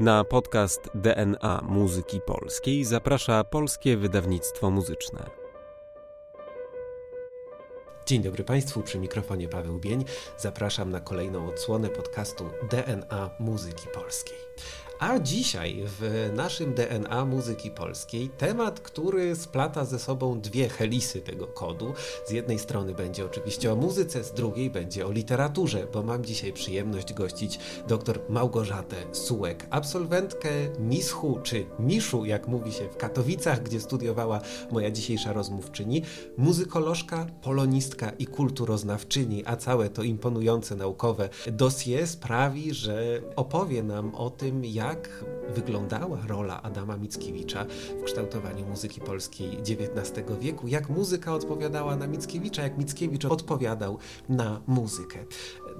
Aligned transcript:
Na 0.00 0.24
podcast 0.24 0.90
DNA 0.94 1.60
Muzyki 1.68 2.20
Polskiej 2.20 2.84
zaprasza 2.84 3.44
Polskie 3.44 3.96
Wydawnictwo 3.96 4.70
Muzyczne. 4.70 5.30
Dzień 8.06 8.22
dobry 8.22 8.44
Państwu, 8.44 8.82
przy 8.82 8.98
mikrofonie 8.98 9.48
Paweł 9.48 9.78
Bień. 9.78 10.04
Zapraszam 10.38 10.90
na 10.90 11.00
kolejną 11.00 11.48
odsłonę 11.48 11.88
podcastu 11.88 12.50
DNA 12.70 13.30
Muzyki 13.38 13.88
Polskiej. 13.94 14.38
A 15.00 15.18
dzisiaj 15.18 15.82
w 15.86 16.30
naszym 16.34 16.74
DNA 16.74 17.24
muzyki 17.24 17.70
polskiej 17.70 18.28
temat, 18.28 18.80
który 18.80 19.36
splata 19.36 19.84
ze 19.84 19.98
sobą 19.98 20.40
dwie 20.40 20.68
helisy 20.68 21.20
tego 21.20 21.46
kodu. 21.46 21.92
Z 22.26 22.30
jednej 22.30 22.58
strony 22.58 22.94
będzie 22.94 23.26
oczywiście 23.26 23.72
o 23.72 23.76
muzyce, 23.76 24.24
z 24.24 24.32
drugiej 24.32 24.70
będzie 24.70 25.06
o 25.06 25.12
literaturze, 25.12 25.86
bo 25.92 26.02
mam 26.02 26.24
dzisiaj 26.24 26.52
przyjemność 26.52 27.12
gościć 27.14 27.58
dr 27.88 28.20
Małgorzatę 28.28 28.96
Sułek, 29.12 29.66
absolwentkę 29.70 30.50
MISHU, 30.78 31.40
czy 31.42 31.66
MISZU, 31.78 32.24
jak 32.24 32.48
mówi 32.48 32.72
się 32.72 32.88
w 32.88 32.96
Katowicach, 32.96 33.62
gdzie 33.62 33.80
studiowała 33.80 34.40
moja 34.70 34.90
dzisiejsza 34.90 35.32
rozmówczyni, 35.32 36.02
muzykolożka, 36.36 37.26
polonistka 37.42 38.10
i 38.10 38.26
kulturoznawczyni, 38.26 39.42
a 39.46 39.56
całe 39.56 39.88
to 39.88 40.02
imponujące 40.02 40.76
naukowe 40.76 41.28
dossier 41.52 42.06
sprawi, 42.06 42.74
że 42.74 43.20
opowie 43.36 43.82
nam 43.82 44.14
o 44.14 44.30
tym, 44.30 44.64
jak 44.64 44.89
jak 44.90 45.24
wyglądała 45.54 46.18
rola 46.26 46.62
Adama 46.62 46.96
Mickiewicza 46.96 47.66
w 48.00 48.04
kształtowaniu 48.04 48.66
muzyki 48.66 49.00
polskiej 49.00 49.58
XIX 49.58 50.26
wieku, 50.40 50.68
jak 50.68 50.88
muzyka 50.88 51.34
odpowiadała 51.34 51.96
na 51.96 52.06
Mickiewicza, 52.06 52.62
jak 52.62 52.78
Mickiewicz 52.78 53.24
odpowiadał 53.24 53.98
na 54.28 54.60
muzykę. 54.66 55.18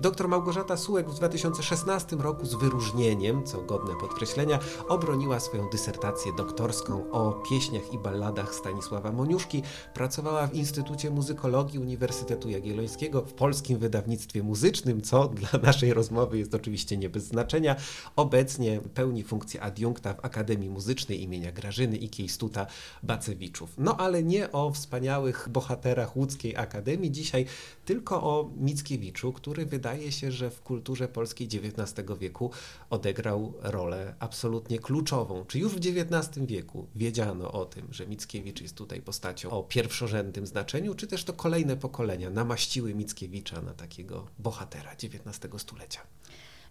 Dr 0.01 0.29
Małgorzata 0.29 0.77
Sułek 0.77 1.11
w 1.11 1.15
2016 1.15 2.17
roku 2.17 2.47
z 2.47 2.55
wyróżnieniem, 2.55 3.45
co 3.45 3.63
godne 3.63 3.95
podkreślenia, 4.01 4.59
obroniła 4.89 5.41
swoją 5.41 5.69
dysertację 5.69 6.33
doktorską 6.33 7.11
o 7.11 7.33
pieśniach 7.33 7.93
i 7.93 7.99
balladach 7.99 8.55
Stanisława 8.55 9.13
Moniuszki. 9.13 9.63
Pracowała 9.95 10.47
w 10.47 10.55
Instytucie 10.55 11.11
Muzykologii 11.11 11.79
Uniwersytetu 11.79 12.51
Jagiellońskiego 12.51 13.23
w 13.23 13.33
polskim 13.33 13.79
wydawnictwie 13.79 14.43
muzycznym, 14.43 15.03
co 15.03 15.29
dla 15.51 15.61
naszej 15.63 15.95
rozmowy 15.95 16.39
jest 16.39 16.55
oczywiście 16.55 16.97
nie 16.97 17.11
bez 17.11 17.25
znaczenia. 17.25 17.77
Obecnie 18.17 18.81
pełni 18.95 19.23
funkcję 19.23 19.63
adiunkta 19.63 20.15
w 20.15 20.25
Akademii 20.25 20.71
Muzycznej 20.71 21.23
imienia 21.23 21.53
Grażyny 21.53 21.97
i 21.97 22.09
Kiejstuta 22.09 22.67
Bacewiczów. 23.03 23.75
No 23.79 23.97
ale 23.97 24.23
nie 24.23 24.53
o 24.53 24.71
wspaniałych 24.71 25.49
bohaterach 25.51 26.17
łódzkiej 26.17 26.57
Akademii 26.57 27.11
dzisiaj, 27.11 27.47
tylko 27.85 28.23
o 28.23 28.51
Mickiewiczu, 28.57 29.33
który 29.33 29.67
wydaje 29.91 30.13
się, 30.13 30.33
że 30.33 30.51
w 30.51 30.63
kulturze 30.63 31.09
polskiej 31.09 31.47
XIX 31.47 32.09
wieku 32.19 32.51
odegrał 32.91 33.55
rolę 33.61 34.15
absolutnie 34.19 34.79
kluczową. 34.79 35.45
Czy 35.45 35.59
już 35.59 35.73
w 35.73 35.79
XIX 35.79 36.47
wieku 36.47 36.87
wiedziano 36.95 37.53
o 37.53 37.65
tym, 37.65 37.89
że 37.91 38.07
Mickiewicz 38.07 38.61
jest 38.61 38.75
tutaj 38.75 39.03
postacią 39.03 39.51
o 39.51 39.63
pierwszorzędnym 39.63 40.47
znaczeniu, 40.47 40.95
czy 40.95 41.07
też 41.07 41.25
to 41.25 41.33
kolejne 41.33 41.77
pokolenia 41.77 42.31
namaściły 42.31 42.95
Mickiewicza 42.95 43.63
na 43.63 43.75
takiego 43.75 44.27
bohatera 44.39 44.93
XIX 44.93 45.63
stulecia? 45.63 46.01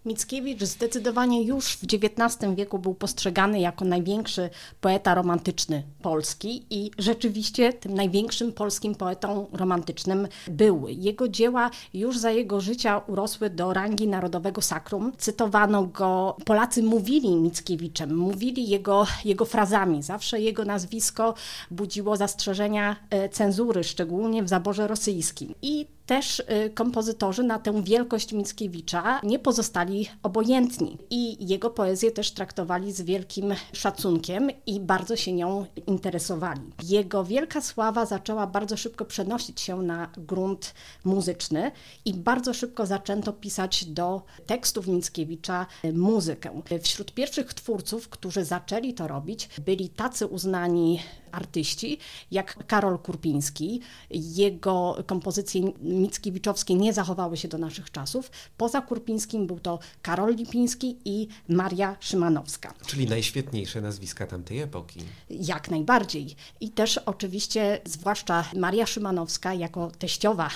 Mickiewicz 0.04 0.64
zdecydowanie 0.64 1.42
już 1.42 1.66
w 1.66 1.84
XIX 1.84 2.54
wieku 2.54 2.78
był 2.78 2.94
postrzegany 2.94 3.60
jako 3.60 3.84
największy 3.84 4.50
poeta 4.80 5.14
romantyczny 5.14 5.82
Polski 6.02 6.64
i 6.70 6.90
rzeczywiście 6.98 7.72
tym 7.72 7.94
największym 7.94 8.52
polskim 8.52 8.94
poetą 8.94 9.46
romantycznym 9.52 10.28
był. 10.48 10.88
Jego 10.88 11.28
dzieła 11.28 11.70
już 11.94 12.18
za 12.18 12.30
jego 12.30 12.60
życia 12.60 12.98
urosły 13.06 13.50
do 13.50 13.72
rangi 13.72 14.08
narodowego 14.08 14.62
sakrum. 14.62 15.12
Cytowano 15.18 15.82
go, 15.82 16.36
Polacy 16.44 16.82
mówili 16.82 17.36
Mickiewiczem, 17.36 18.16
mówili 18.16 18.68
jego, 18.68 19.06
jego 19.24 19.44
frazami. 19.44 20.02
Zawsze 20.02 20.40
jego 20.40 20.64
nazwisko 20.64 21.34
budziło 21.70 22.16
zastrzeżenia 22.16 22.96
e, 23.10 23.28
cenzury, 23.28 23.84
szczególnie 23.84 24.42
w 24.42 24.48
zaborze 24.48 24.86
rosyjskim. 24.86 25.54
I 25.62 25.86
też 26.10 26.40
y, 26.40 26.70
kompozytorzy 26.74 27.42
na 27.42 27.58
tę 27.58 27.82
wielkość 27.82 28.32
Mickiewicza 28.32 29.20
nie 29.22 29.38
pozostali 29.38 29.89
obojętni 30.22 30.98
i 31.10 31.48
jego 31.48 31.70
poezję 31.70 32.10
też 32.10 32.30
traktowali 32.30 32.92
z 32.92 33.02
wielkim 33.02 33.54
szacunkiem 33.72 34.50
i 34.66 34.80
bardzo 34.80 35.16
się 35.16 35.32
nią 35.32 35.66
interesowali. 35.86 36.60
Jego 36.82 37.24
wielka 37.24 37.60
sława 37.60 38.06
zaczęła 38.06 38.46
bardzo 38.46 38.76
szybko 38.76 39.04
przenosić 39.04 39.60
się 39.60 39.82
na 39.82 40.10
grunt 40.16 40.74
muzyczny 41.04 41.72
i 42.04 42.14
bardzo 42.14 42.54
szybko 42.54 42.86
zaczęto 42.86 43.32
pisać 43.32 43.84
do 43.84 44.22
tekstów 44.46 44.86
Mickiewicza 44.86 45.66
muzykę. 45.92 46.62
Wśród 46.82 47.14
pierwszych 47.14 47.54
twórców, 47.54 48.08
którzy 48.08 48.44
zaczęli 48.44 48.94
to 48.94 49.08
robić, 49.08 49.48
byli 49.64 49.88
tacy 49.88 50.26
uznani 50.26 51.00
artyści, 51.32 51.98
jak 52.30 52.66
Karol 52.66 52.98
Kurpiński. 52.98 53.80
Jego 54.10 54.96
kompozycje 55.06 55.72
mickiewiczowskie 55.80 56.74
nie 56.74 56.92
zachowały 56.92 57.36
się 57.36 57.48
do 57.48 57.58
naszych 57.58 57.90
czasów. 57.90 58.30
Poza 58.56 58.80
Kurpińskim 58.80 59.46
był 59.46 59.60
to 59.60 59.78
Karol 60.02 60.34
Lipiński 60.36 60.96
i 61.04 61.28
Maria 61.48 61.96
Szymanowska. 62.00 62.74
Czyli 62.86 63.06
najświetniejsze 63.06 63.80
nazwiska 63.80 64.26
tamtej 64.26 64.60
epoki. 64.60 65.00
Jak 65.30 65.70
najbardziej. 65.70 66.36
I 66.60 66.70
też 66.70 66.98
oczywiście, 66.98 67.80
zwłaszcza 67.84 68.44
Maria 68.56 68.86
Szymanowska 68.86 69.54
jako 69.54 69.90
teściowa 69.98 70.50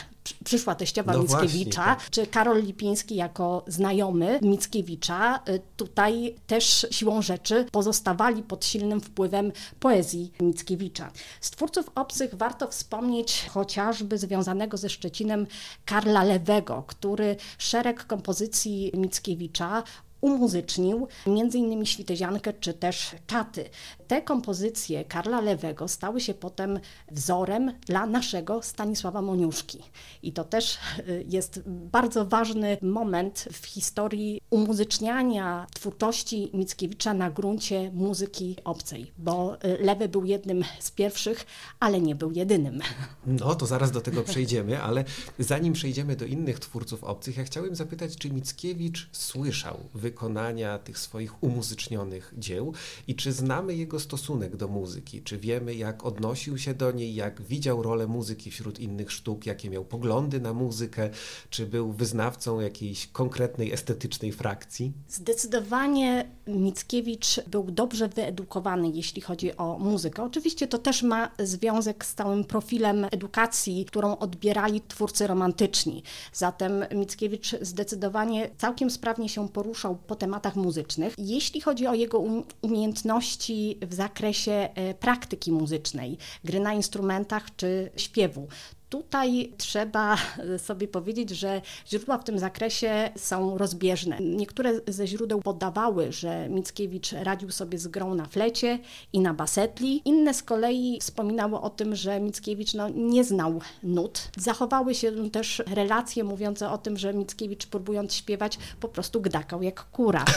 przyszła 0.44 0.74
teściowa 0.74 1.12
no 1.12 1.22
Mickiewicza, 1.22 1.84
właśnie, 1.84 2.00
tak. 2.00 2.10
czy 2.10 2.26
Karol 2.26 2.62
Lipiński 2.62 3.14
jako 3.14 3.64
znajomy 3.66 4.38
Mickiewicza, 4.42 5.40
y, 5.48 5.60
tutaj 5.76 6.34
też 6.46 6.86
siłą 6.90 7.22
rzeczy 7.22 7.66
pozostawali 7.72 8.42
pod 8.42 8.64
silnym 8.64 9.00
wpływem 9.00 9.52
poezji 9.80 10.32
Mickiewicza. 10.40 11.10
Z 11.40 11.50
twórców 11.50 11.90
obcych 11.94 12.34
warto 12.34 12.68
wspomnieć 12.68 13.46
chociażby 13.50 14.18
związanego 14.18 14.76
ze 14.76 14.88
Szczecinem 14.88 15.46
Karla 15.84 16.24
Lewego, 16.24 16.84
który 16.86 17.36
szereg 17.58 18.06
kompozycji 18.06 18.92
Mickiewicza 18.94 19.82
umuzycznił 20.24 21.08
m.in. 21.26 21.86
Świteziankę 21.86 22.52
czy 22.52 22.74
też 22.74 23.10
Czaty. 23.26 23.64
Te 24.06 24.22
kompozycje 24.22 25.04
Karla 25.04 25.40
Lewego 25.40 25.88
stały 25.88 26.20
się 26.20 26.34
potem 26.34 26.80
wzorem 27.10 27.72
dla 27.86 28.06
naszego 28.06 28.62
Stanisława 28.62 29.22
Moniuszki. 29.22 29.78
I 30.22 30.32
to 30.32 30.44
też 30.44 30.78
y, 31.08 31.24
jest 31.28 31.62
bardzo 31.66 32.24
ważny 32.24 32.78
moment 32.82 33.48
w 33.52 33.66
historii 33.66 34.40
umuzyczniania 34.50 35.66
twórczości 35.74 36.50
Mickiewicza 36.54 37.14
na 37.14 37.30
gruncie 37.30 37.90
muzyki 37.94 38.56
obcej, 38.64 39.12
bo 39.18 39.56
y, 39.64 39.78
Lewy 39.80 40.08
był 40.08 40.24
jednym 40.24 40.64
z 40.80 40.90
pierwszych, 40.90 41.46
ale 41.80 42.00
nie 42.00 42.14
był 42.14 42.32
jedynym. 42.32 42.80
No 43.26 43.54
to 43.54 43.66
zaraz 43.66 43.90
do 43.90 44.00
tego 44.00 44.22
przejdziemy, 44.22 44.82
ale 44.82 45.04
zanim 45.38 45.72
przejdziemy 45.72 46.16
do 46.16 46.24
innych 46.24 46.58
twórców 46.58 47.04
obcych, 47.04 47.36
ja 47.36 47.44
chciałem 47.44 47.74
zapytać, 47.74 48.16
czy 48.16 48.30
Mickiewicz 48.30 49.08
słyszał 49.12 49.80
wykonania 50.14 50.78
tych 50.78 50.98
swoich 50.98 51.42
umuzycznionych 51.42 52.34
dzieł 52.38 52.72
i 53.08 53.14
czy 53.14 53.32
znamy 53.32 53.74
jego 53.74 54.00
stosunek 54.00 54.56
do 54.56 54.68
muzyki? 54.68 55.22
Czy 55.22 55.38
wiemy, 55.38 55.74
jak 55.74 56.04
odnosił 56.04 56.58
się 56.58 56.74
do 56.74 56.92
niej, 56.92 57.14
jak 57.14 57.42
widział 57.42 57.82
rolę 57.82 58.06
muzyki 58.06 58.50
wśród 58.50 58.80
innych 58.80 59.12
sztuk, 59.12 59.46
jakie 59.46 59.70
miał 59.70 59.84
poglądy 59.84 60.40
na 60.40 60.52
muzykę? 60.52 61.10
Czy 61.50 61.66
był 61.66 61.92
wyznawcą 61.92 62.60
jakiejś 62.60 63.06
konkretnej 63.06 63.72
estetycznej 63.72 64.32
frakcji? 64.32 64.92
Zdecydowanie 65.08 66.30
Mickiewicz 66.46 67.40
był 67.46 67.64
dobrze 67.70 68.08
wyedukowany, 68.08 68.88
jeśli 68.88 69.22
chodzi 69.22 69.56
o 69.56 69.78
muzykę. 69.78 70.22
Oczywiście 70.22 70.66
to 70.66 70.78
też 70.78 71.02
ma 71.02 71.30
związek 71.38 72.04
z 72.04 72.14
całym 72.14 72.44
profilem 72.44 73.06
edukacji, 73.10 73.84
którą 73.84 74.16
odbierali 74.16 74.80
twórcy 74.80 75.26
romantyczni. 75.26 76.02
Zatem 76.32 76.84
Mickiewicz 76.94 77.56
zdecydowanie 77.60 78.50
całkiem 78.58 78.90
sprawnie 78.90 79.28
się 79.28 79.48
poruszał 79.48 79.96
po 79.96 80.16
tematach 80.16 80.56
muzycznych. 80.56 81.14
Jeśli 81.18 81.60
chodzi 81.60 81.86
o 81.86 81.94
jego 81.94 82.18
um-, 82.18 82.44
umiejętności 82.62 83.78
w 83.82 83.94
zakresie 83.94 84.52
e, 84.52 84.94
praktyki 84.94 85.52
muzycznej, 85.52 86.18
gry 86.44 86.60
na 86.60 86.74
instrumentach 86.74 87.56
czy 87.56 87.90
śpiewu, 87.96 88.48
Tutaj 88.94 89.52
trzeba 89.56 90.16
sobie 90.68 90.88
powiedzieć, 90.88 91.30
że 91.30 91.62
źródła 91.88 92.18
w 92.18 92.24
tym 92.24 92.38
zakresie 92.38 93.10
są 93.16 93.58
rozbieżne. 93.58 94.18
Niektóre 94.20 94.72
ze 94.88 95.06
źródeł 95.06 95.42
podawały, 95.42 96.12
że 96.12 96.48
Mickiewicz 96.48 97.12
radził 97.12 97.50
sobie 97.50 97.78
z 97.78 97.88
grą 97.88 98.14
na 98.14 98.26
flecie 98.26 98.78
i 99.12 99.20
na 99.20 99.34
basetli. 99.34 100.02
Inne 100.04 100.34
z 100.34 100.42
kolei 100.42 100.98
wspominały 101.00 101.60
o 101.60 101.70
tym, 101.70 101.96
że 101.96 102.20
Mickiewicz 102.20 102.74
no, 102.74 102.88
nie 102.88 103.24
znał 103.24 103.60
nut. 103.82 104.28
Zachowały 104.36 104.94
się 104.94 105.30
też 105.30 105.62
relacje 105.66 106.24
mówiące 106.24 106.70
o 106.70 106.78
tym, 106.78 106.96
że 106.96 107.14
Mickiewicz 107.14 107.66
próbując 107.66 108.14
śpiewać 108.14 108.58
po 108.80 108.88
prostu 108.88 109.20
gdakał 109.20 109.62
jak 109.62 109.84
kura. 109.90 110.24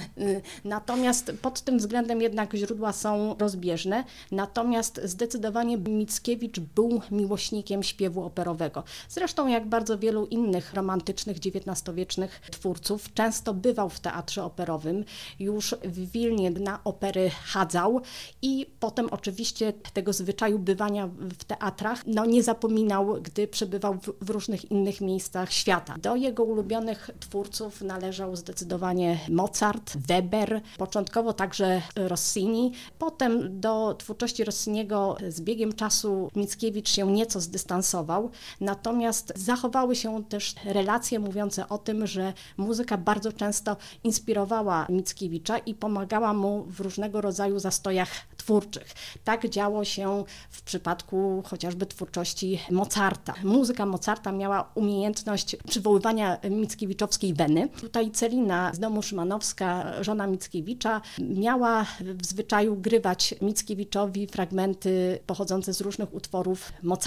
Natomiast 0.64 1.32
pod 1.42 1.60
tym 1.60 1.78
względem 1.78 2.22
jednak 2.22 2.54
źródła 2.54 2.92
są 2.92 3.36
rozbieżne. 3.38 4.04
Natomiast 4.30 5.00
zdecydowanie 5.04 5.78
Mickiewicz 5.78 6.60
był 6.60 7.00
miłośnikiem 7.10 7.29
miłośnikiem 7.30 7.82
śpiewu 7.82 8.24
operowego. 8.24 8.84
Zresztą 9.08 9.46
jak 9.46 9.68
bardzo 9.68 9.98
wielu 9.98 10.26
innych 10.26 10.74
romantycznych 10.74 11.36
XIX-wiecznych 11.36 12.40
twórców, 12.50 13.14
często 13.14 13.54
bywał 13.54 13.88
w 13.88 14.00
teatrze 14.00 14.44
operowym, 14.44 15.04
już 15.38 15.74
w 15.84 16.10
Wilnie 16.10 16.50
na 16.50 16.84
opery 16.84 17.30
chadzał 17.30 18.00
i 18.42 18.66
potem 18.80 19.08
oczywiście 19.10 19.72
tego 19.92 20.12
zwyczaju 20.12 20.58
bywania 20.58 21.06
w 21.06 21.44
teatrach 21.44 22.06
no, 22.06 22.26
nie 22.26 22.42
zapominał, 22.42 23.22
gdy 23.22 23.48
przebywał 23.48 23.94
w, 23.94 24.24
w 24.26 24.30
różnych 24.30 24.70
innych 24.70 25.00
miejscach 25.00 25.52
świata. 25.52 25.94
Do 26.02 26.16
jego 26.16 26.44
ulubionych 26.44 27.10
twórców 27.20 27.82
należał 27.82 28.36
zdecydowanie 28.36 29.18
Mozart, 29.28 29.96
Weber, 29.96 30.60
początkowo 30.78 31.32
także 31.32 31.82
Rossini. 31.96 32.72
Potem 32.98 33.60
do 33.60 33.94
twórczości 33.94 34.44
Rossiniego 34.44 35.16
z 35.28 35.40
biegiem 35.40 35.72
czasu 35.72 36.30
Mickiewicz 36.36 36.88
się 36.88 37.09
nieco 37.10 37.40
zdystansował, 37.40 38.30
natomiast 38.60 39.32
zachowały 39.36 39.96
się 39.96 40.24
też 40.24 40.54
relacje 40.64 41.18
mówiące 41.18 41.68
o 41.68 41.78
tym, 41.78 42.06
że 42.06 42.32
muzyka 42.56 42.98
bardzo 42.98 43.32
często 43.32 43.76
inspirowała 44.04 44.86
Mickiewicza 44.88 45.58
i 45.58 45.74
pomagała 45.74 46.34
mu 46.34 46.64
w 46.64 46.80
różnego 46.80 47.20
rodzaju 47.20 47.58
zastojach 47.58 48.08
twórczych. 48.36 48.94
Tak 49.24 49.48
działo 49.48 49.84
się 49.84 50.24
w 50.50 50.62
przypadku 50.62 51.42
chociażby 51.46 51.86
twórczości 51.86 52.60
Mozarta. 52.70 53.34
Muzyka 53.44 53.86
Mozarta 53.86 54.32
miała 54.32 54.70
umiejętność 54.74 55.56
przywoływania 55.68 56.38
Mickiewiczowskiej 56.50 57.34
weny. 57.34 57.68
Tutaj 57.68 58.10
Celina 58.10 58.74
z 58.74 58.78
domu 58.78 59.02
Szymanowska, 59.02 60.02
żona 60.02 60.26
Mickiewicza, 60.26 61.00
miała 61.18 61.86
w 61.98 62.26
zwyczaju 62.26 62.76
grywać 62.76 63.34
Mickiewiczowi 63.42 64.26
fragmenty 64.26 65.18
pochodzące 65.26 65.74
z 65.74 65.80
różnych 65.80 66.14
utworów 66.14 66.72
Mozarta. 66.82 66.99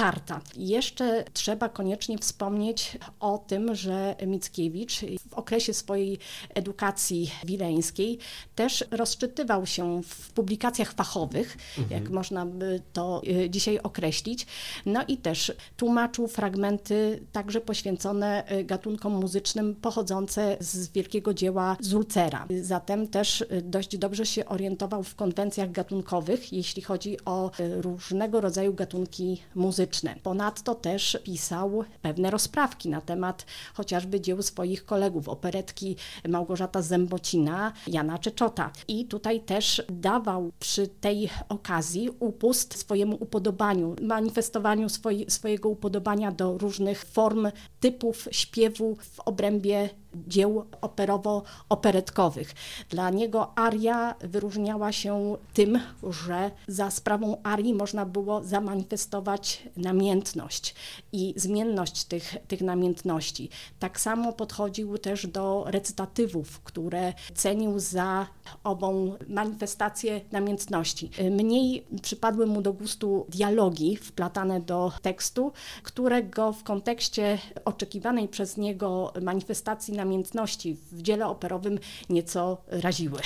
Jeszcze 0.55 1.23
trzeba 1.33 1.69
koniecznie 1.69 2.17
wspomnieć 2.17 2.97
o 3.19 3.37
tym, 3.37 3.75
że 3.75 4.15
Mickiewicz 4.27 4.99
w 5.29 5.33
okresie 5.33 5.73
swojej 5.73 6.19
edukacji 6.53 7.31
wileńskiej 7.43 8.17
też 8.55 8.85
rozczytywał 8.91 9.65
się 9.65 10.03
w 10.03 10.31
publikacjach 10.31 10.93
fachowych, 10.93 11.57
mhm. 11.77 12.01
jak 12.01 12.11
można 12.11 12.45
by 12.45 12.81
to 12.93 13.21
y, 13.27 13.49
dzisiaj 13.49 13.79
określić. 13.79 14.47
No 14.85 15.03
i 15.07 15.17
też 15.17 15.51
tłumaczył 15.77 16.27
fragmenty 16.27 17.23
także 17.31 17.61
poświęcone 17.61 18.51
y, 18.51 18.63
gatunkom 18.63 19.13
muzycznym 19.13 19.75
pochodzące 19.75 20.57
z 20.59 20.89
wielkiego 20.89 21.33
dzieła 21.33 21.77
Zulcera. 21.79 22.47
Zatem 22.61 23.07
też 23.07 23.41
y, 23.41 23.61
dość 23.61 23.97
dobrze 23.97 24.25
się 24.25 24.45
orientował 24.45 25.03
w 25.03 25.15
konwencjach 25.15 25.71
gatunkowych, 25.71 26.53
jeśli 26.53 26.81
chodzi 26.81 27.17
o 27.25 27.51
różnego 27.59 28.41
rodzaju 28.41 28.73
gatunki 28.73 29.41
muzyczne. 29.55 29.82
Ponadto 30.23 30.75
też 30.75 31.17
pisał 31.23 31.83
pewne 32.01 32.31
rozprawki 32.31 32.89
na 32.89 33.01
temat 33.01 33.45
chociażby 33.73 34.21
dzieł 34.21 34.41
swoich 34.41 34.85
kolegów, 34.85 35.29
operetki 35.29 35.95
Małgorzata 36.27 36.81
Zębocina, 36.81 37.73
Jana 37.87 38.19
Czeczota. 38.19 38.71
I 38.87 39.05
tutaj 39.05 39.39
też 39.41 39.83
dawał 39.89 40.51
przy 40.59 40.87
tej 40.87 41.29
okazji 41.49 42.09
upust 42.19 42.77
swojemu 42.77 43.17
upodobaniu, 43.19 43.95
manifestowaniu 44.01 44.89
swoi, 44.89 45.25
swojego 45.29 45.69
upodobania 45.69 46.31
do 46.31 46.57
różnych 46.57 47.05
form, 47.05 47.47
typów 47.79 48.27
śpiewu 48.31 48.95
w 48.95 49.19
obrębie 49.19 49.89
dzieł 50.27 50.65
operowo-operetkowych. 50.81 52.47
Dla 52.89 53.09
niego 53.09 53.57
aria 53.57 54.15
wyróżniała 54.19 54.91
się 54.91 55.37
tym, 55.53 55.79
że 56.09 56.51
za 56.67 56.91
sprawą 56.91 57.37
arii 57.43 57.73
można 57.73 58.05
było 58.05 58.43
zamanifestować 58.43 59.63
namiętność 59.77 60.75
i 61.11 61.33
zmienność 61.37 62.03
tych, 62.03 62.35
tych 62.47 62.61
namiętności. 62.61 63.49
Tak 63.79 63.99
samo 63.99 64.33
podchodził 64.33 64.97
też 64.97 65.27
do 65.27 65.63
recytatywów, 65.67 66.59
które 66.59 67.13
cenił 67.35 67.79
za 67.79 68.27
ową 68.63 69.17
manifestację 69.27 70.21
namiętności. 70.31 71.09
Mniej 71.31 71.85
przypadły 72.01 72.45
mu 72.45 72.61
do 72.61 72.73
gustu 72.73 73.25
dialogi 73.29 73.95
wplatane 73.97 74.61
do 74.61 74.91
tekstu, 75.01 75.51
którego 75.83 76.53
w 76.53 76.63
kontekście 76.63 77.37
oczekiwanej 77.65 78.27
przez 78.27 78.57
niego 78.57 79.13
manifestacji 79.21 79.93
namiętności 80.05 80.77
w 80.91 81.01
dziele 81.01 81.27
operowym 81.27 81.79
nieco 82.09 82.57
raziły. 82.67 83.19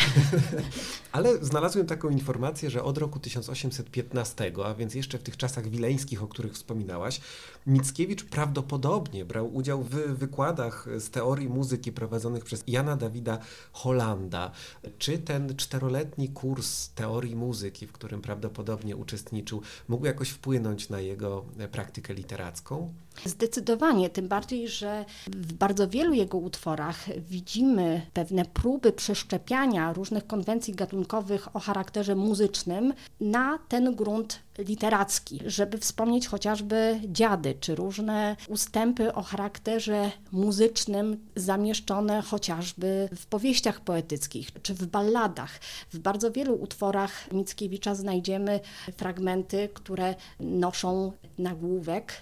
Ale 1.11 1.45
znalazłem 1.45 1.87
taką 1.87 2.09
informację, 2.09 2.69
że 2.69 2.83
od 2.83 2.97
roku 2.97 3.19
1815, 3.19 4.51
a 4.65 4.73
więc 4.73 4.95
jeszcze 4.95 5.17
w 5.17 5.23
tych 5.23 5.37
czasach 5.37 5.67
wileńskich, 5.67 6.23
o 6.23 6.27
których 6.27 6.53
wspominałaś, 6.53 7.21
Mickiewicz 7.67 8.23
prawdopodobnie 8.23 9.25
brał 9.25 9.55
udział 9.55 9.83
w 9.83 9.89
wykładach 9.89 10.87
z 10.97 11.09
teorii 11.09 11.49
muzyki 11.49 11.91
prowadzonych 11.91 12.45
przez 12.45 12.63
Jana 12.67 12.97
Dawida 12.97 13.39
Holanda. 13.71 14.51
Czy 14.97 15.17
ten 15.17 15.55
czteroletni 15.55 16.29
kurs 16.29 16.89
teorii 16.89 17.35
muzyki, 17.35 17.87
w 17.87 17.91
którym 17.91 18.21
prawdopodobnie 18.21 18.95
uczestniczył, 18.95 19.61
mógł 19.87 20.05
jakoś 20.05 20.29
wpłynąć 20.29 20.89
na 20.89 20.99
jego 20.99 21.45
praktykę 21.71 22.13
literacką? 22.13 22.93
Zdecydowanie, 23.25 24.09
tym 24.09 24.27
bardziej, 24.27 24.67
że 24.67 25.05
w 25.27 25.53
bardzo 25.53 25.87
wielu 25.87 26.13
jego 26.13 26.37
utworach 26.37 27.05
widzimy 27.29 28.01
pewne 28.13 28.45
próby 28.45 28.91
przeszczepiania 28.91 29.93
różnych 29.93 30.27
konwencji 30.27 30.73
gatunkowych 30.73 31.55
o 31.55 31.59
charakterze 31.59 32.15
muzycznym 32.15 32.93
na 33.19 33.59
ten 33.67 33.95
grunt 33.95 34.39
literacki, 34.57 35.39
żeby 35.45 35.77
wspomnieć 35.77 36.27
chociażby 36.27 37.01
dziady, 37.07 37.56
czy 37.59 37.75
różne 37.75 38.35
ustępy 38.47 39.13
o 39.13 39.21
charakterze 39.23 40.11
muzycznym 40.31 41.27
zamieszczone 41.35 42.21
chociażby 42.21 43.09
w 43.15 43.25
powieściach 43.25 43.81
poetyckich, 43.81 44.49
czy 44.63 44.73
w 44.73 44.85
balladach. 44.85 45.59
W 45.93 45.99
bardzo 45.99 46.31
wielu 46.31 46.55
utworach 46.55 47.31
Mickiewicza 47.31 47.95
znajdziemy 47.95 48.59
fragmenty, 48.97 49.69
które 49.73 50.15
noszą 50.39 51.11
nagłówek 51.37 52.13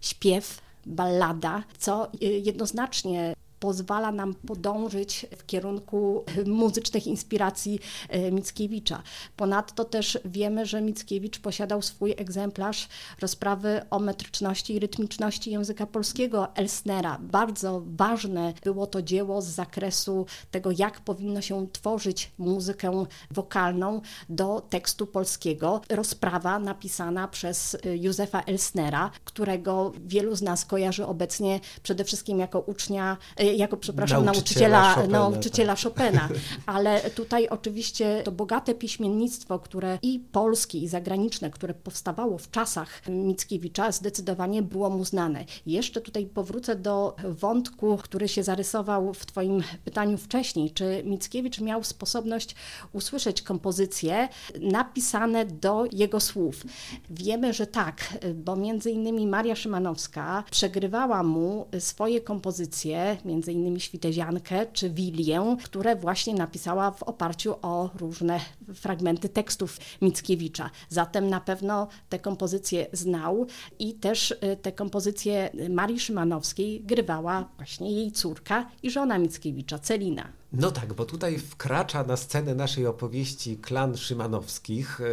śpiew, 0.00 0.60
ballada, 0.86 1.62
co 1.78 2.08
jednoznacznie 2.20 3.34
pozwala 3.64 4.12
nam 4.12 4.34
podążyć 4.34 5.26
w 5.36 5.46
kierunku 5.46 6.24
muzycznych 6.46 7.06
inspiracji 7.06 7.80
e, 8.08 8.30
Mickiewicza. 8.30 9.02
Ponadto 9.36 9.84
też 9.84 10.18
wiemy, 10.24 10.66
że 10.66 10.80
Mickiewicz 10.80 11.38
posiadał 11.38 11.82
swój 11.82 12.12
egzemplarz 12.12 12.88
rozprawy 13.20 13.80
o 13.90 13.98
metryczności 13.98 14.74
i 14.74 14.78
rytmiczności 14.78 15.50
języka 15.50 15.86
polskiego 15.86 16.54
Elsnera. 16.54 17.18
Bardzo 17.20 17.82
ważne 17.86 18.54
było 18.64 18.86
to 18.86 19.02
dzieło 19.02 19.42
z 19.42 19.46
zakresu 19.46 20.26
tego, 20.50 20.70
jak 20.76 21.00
powinno 21.00 21.40
się 21.40 21.66
tworzyć 21.72 22.32
muzykę 22.38 23.04
wokalną 23.30 24.00
do 24.28 24.60
tekstu 24.60 25.06
polskiego. 25.06 25.80
Rozprawa 25.90 26.58
napisana 26.58 27.28
przez 27.28 27.74
e, 27.74 27.96
Józefa 27.96 28.40
Elsnera, 28.40 29.10
którego 29.24 29.92
wielu 30.06 30.36
z 30.36 30.42
nas 30.42 30.64
kojarzy 30.64 31.06
obecnie 31.06 31.60
przede 31.82 32.04
wszystkim 32.04 32.38
jako 32.38 32.60
ucznia 32.60 33.16
e, 33.36 33.53
jako, 33.56 33.76
przepraszam, 33.76 34.24
nauczyciela, 34.24 34.80
nauczyciela, 34.80 34.94
Chopina, 34.94 35.18
nauczyciela 35.18 35.74
tak. 35.74 35.82
Chopina. 35.82 36.28
Ale 36.66 37.10
tutaj 37.10 37.48
oczywiście 37.48 38.22
to 38.24 38.32
bogate 38.32 38.74
piśmiennictwo, 38.74 39.58
które 39.58 39.98
i 40.02 40.20
polskie, 40.32 40.78
i 40.78 40.88
zagraniczne, 40.88 41.50
które 41.50 41.74
powstawało 41.74 42.38
w 42.38 42.50
czasach 42.50 43.08
Mickiewicza, 43.08 43.92
zdecydowanie 43.92 44.62
było 44.62 44.90
mu 44.90 45.04
znane. 45.04 45.44
Jeszcze 45.66 46.00
tutaj 46.00 46.26
powrócę 46.26 46.76
do 46.76 47.16
wątku, 47.24 47.96
który 48.02 48.28
się 48.28 48.42
zarysował 48.42 49.14
w 49.14 49.26
Twoim 49.26 49.62
pytaniu 49.84 50.18
wcześniej. 50.18 50.70
Czy 50.70 51.02
Mickiewicz 51.04 51.60
miał 51.60 51.84
sposobność 51.84 52.54
usłyszeć 52.92 53.42
kompozycje 53.42 54.28
napisane 54.60 55.46
do 55.46 55.84
jego 55.92 56.20
słów? 56.20 56.64
Wiemy, 57.10 57.52
że 57.52 57.66
tak, 57.66 58.18
bo 58.34 58.56
między 58.56 58.90
innymi 58.90 59.26
Maria 59.26 59.56
Szymanowska 59.56 60.44
przegrywała 60.50 61.22
mu 61.22 61.66
swoje 61.78 62.20
kompozycje, 62.20 63.16
między 63.24 63.43
innymi 63.52 63.80
Świteziankę 63.80 64.66
czy 64.72 64.90
Wilię, 64.90 65.56
które 65.64 65.96
właśnie 65.96 66.34
napisała 66.34 66.90
w 66.90 67.02
oparciu 67.02 67.54
o 67.62 67.90
różne 67.98 68.40
fragmenty 68.74 69.28
tekstów 69.28 69.78
Mickiewicza. 70.02 70.70
Zatem 70.88 71.30
na 71.30 71.40
pewno 71.40 71.88
te 72.08 72.18
kompozycje 72.18 72.86
znał 72.92 73.46
i 73.78 73.94
też 73.94 74.30
y, 74.30 74.56
te 74.62 74.72
kompozycje 74.72 75.50
Marii 75.70 76.00
Szymanowskiej 76.00 76.80
grywała 76.80 77.48
właśnie 77.56 77.92
jej 77.92 78.12
córka 78.12 78.70
i 78.82 78.90
żona 78.90 79.18
Mickiewicza, 79.18 79.78
Celina. 79.78 80.43
No 80.56 80.70
tak, 80.70 80.92
bo 80.92 81.04
tutaj 81.04 81.38
wkracza 81.38 82.04
na 82.04 82.16
scenę 82.16 82.54
naszej 82.54 82.86
opowieści 82.86 83.56
klan 83.56 83.96
Szymanowskich 83.96 85.00
e, 85.00 85.04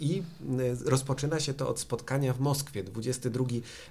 i 0.00 0.18
e, 0.18 0.22
rozpoczyna 0.84 1.40
się 1.40 1.54
to 1.54 1.68
od 1.68 1.80
spotkania 1.80 2.32
w 2.32 2.40
Moskwie. 2.40 2.84
22 2.84 3.44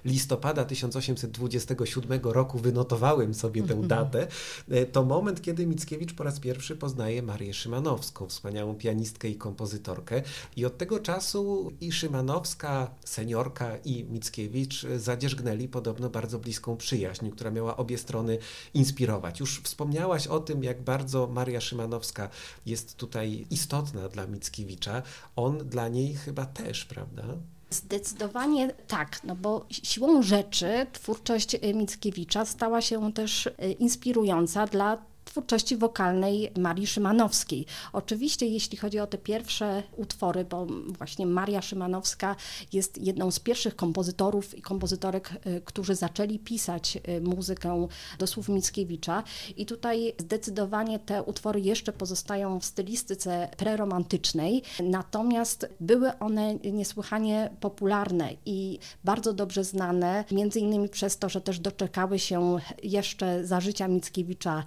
listopada 0.04 0.64
1827 0.64 2.20
roku 2.22 2.58
wynotowałem 2.58 3.34
sobie 3.34 3.62
tę 3.62 3.82
datę. 3.96 4.26
E, 4.68 4.86
to 4.86 5.04
moment, 5.04 5.42
kiedy 5.42 5.66
Mickiewicz 5.66 6.14
po 6.14 6.24
raz 6.24 6.40
pierwszy 6.40 6.76
poznaje 6.76 7.22
Marię 7.22 7.54
Szymanowską, 7.54 8.28
wspaniałą 8.28 8.74
pianistkę 8.74 9.28
i 9.28 9.36
kompozytorkę. 9.36 10.22
I 10.56 10.64
od 10.64 10.78
tego 10.78 10.98
czasu 10.98 11.72
i 11.80 11.92
Szymanowska, 11.92 12.90
seniorka 13.04 13.76
i 13.84 14.04
Mickiewicz 14.04 14.86
zadzierzgnęli 14.96 15.68
podobno 15.68 16.10
bardzo 16.10 16.38
bliską 16.38 16.76
przyjaźń, 16.76 17.30
która 17.30 17.50
miała 17.50 17.76
obie 17.76 17.98
strony 17.98 18.38
inspirować. 18.74 19.40
Już 19.40 19.60
wspomniałaś 19.60 20.26
o 20.26 20.40
tym, 20.40 20.64
jak 20.64 20.82
bardzo 20.82 20.95
Maria 21.26 21.60
Szymanowska 21.60 22.28
jest 22.66 22.96
tutaj 22.96 23.46
istotna 23.50 24.08
dla 24.08 24.26
Mickiewicza. 24.26 25.02
On 25.36 25.58
dla 25.58 25.88
niej 25.88 26.14
chyba 26.14 26.46
też, 26.46 26.84
prawda? 26.84 27.22
Zdecydowanie 27.70 28.74
tak, 28.86 29.20
no 29.24 29.36
bo 29.36 29.66
siłą 29.70 30.22
rzeczy 30.22 30.86
twórczość 30.92 31.56
Mickiewicza 31.74 32.44
stała 32.44 32.80
się 32.80 33.12
też 33.12 33.46
e, 33.46 33.72
inspirująca 33.72 34.66
dla 34.66 34.98
twórczości 35.26 35.76
wokalnej 35.76 36.50
Marii 36.58 36.86
Szymanowskiej. 36.86 37.66
Oczywiście, 37.92 38.46
jeśli 38.46 38.78
chodzi 38.78 38.98
o 38.98 39.06
te 39.06 39.18
pierwsze 39.18 39.82
utwory, 39.96 40.44
bo 40.44 40.66
właśnie 40.98 41.26
Maria 41.26 41.62
Szymanowska 41.62 42.36
jest 42.72 42.98
jedną 42.98 43.30
z 43.30 43.40
pierwszych 43.40 43.76
kompozytorów 43.76 44.58
i 44.58 44.62
kompozytorek, 44.62 45.32
y, 45.46 45.60
którzy 45.64 45.94
zaczęli 45.94 46.38
pisać 46.38 46.98
y, 47.08 47.20
muzykę 47.20 47.88
do 48.18 48.26
słów 48.26 48.48
Mickiewicza 48.48 49.22
i 49.56 49.66
tutaj 49.66 50.14
zdecydowanie 50.18 50.98
te 50.98 51.22
utwory 51.22 51.60
jeszcze 51.60 51.92
pozostają 51.92 52.60
w 52.60 52.64
stylistyce 52.64 53.48
preromantycznej, 53.56 54.62
natomiast 54.82 55.68
były 55.80 56.18
one 56.18 56.54
niesłychanie 56.54 57.50
popularne 57.60 58.30
i 58.46 58.78
bardzo 59.04 59.32
dobrze 59.32 59.64
znane, 59.64 60.24
między 60.30 60.60
innymi 60.60 60.88
przez 60.88 61.18
to, 61.18 61.28
że 61.28 61.40
też 61.40 61.58
doczekały 61.60 62.18
się 62.18 62.58
jeszcze 62.82 63.46
za 63.46 63.60
życia 63.60 63.88
Mickiewicza 63.88 64.64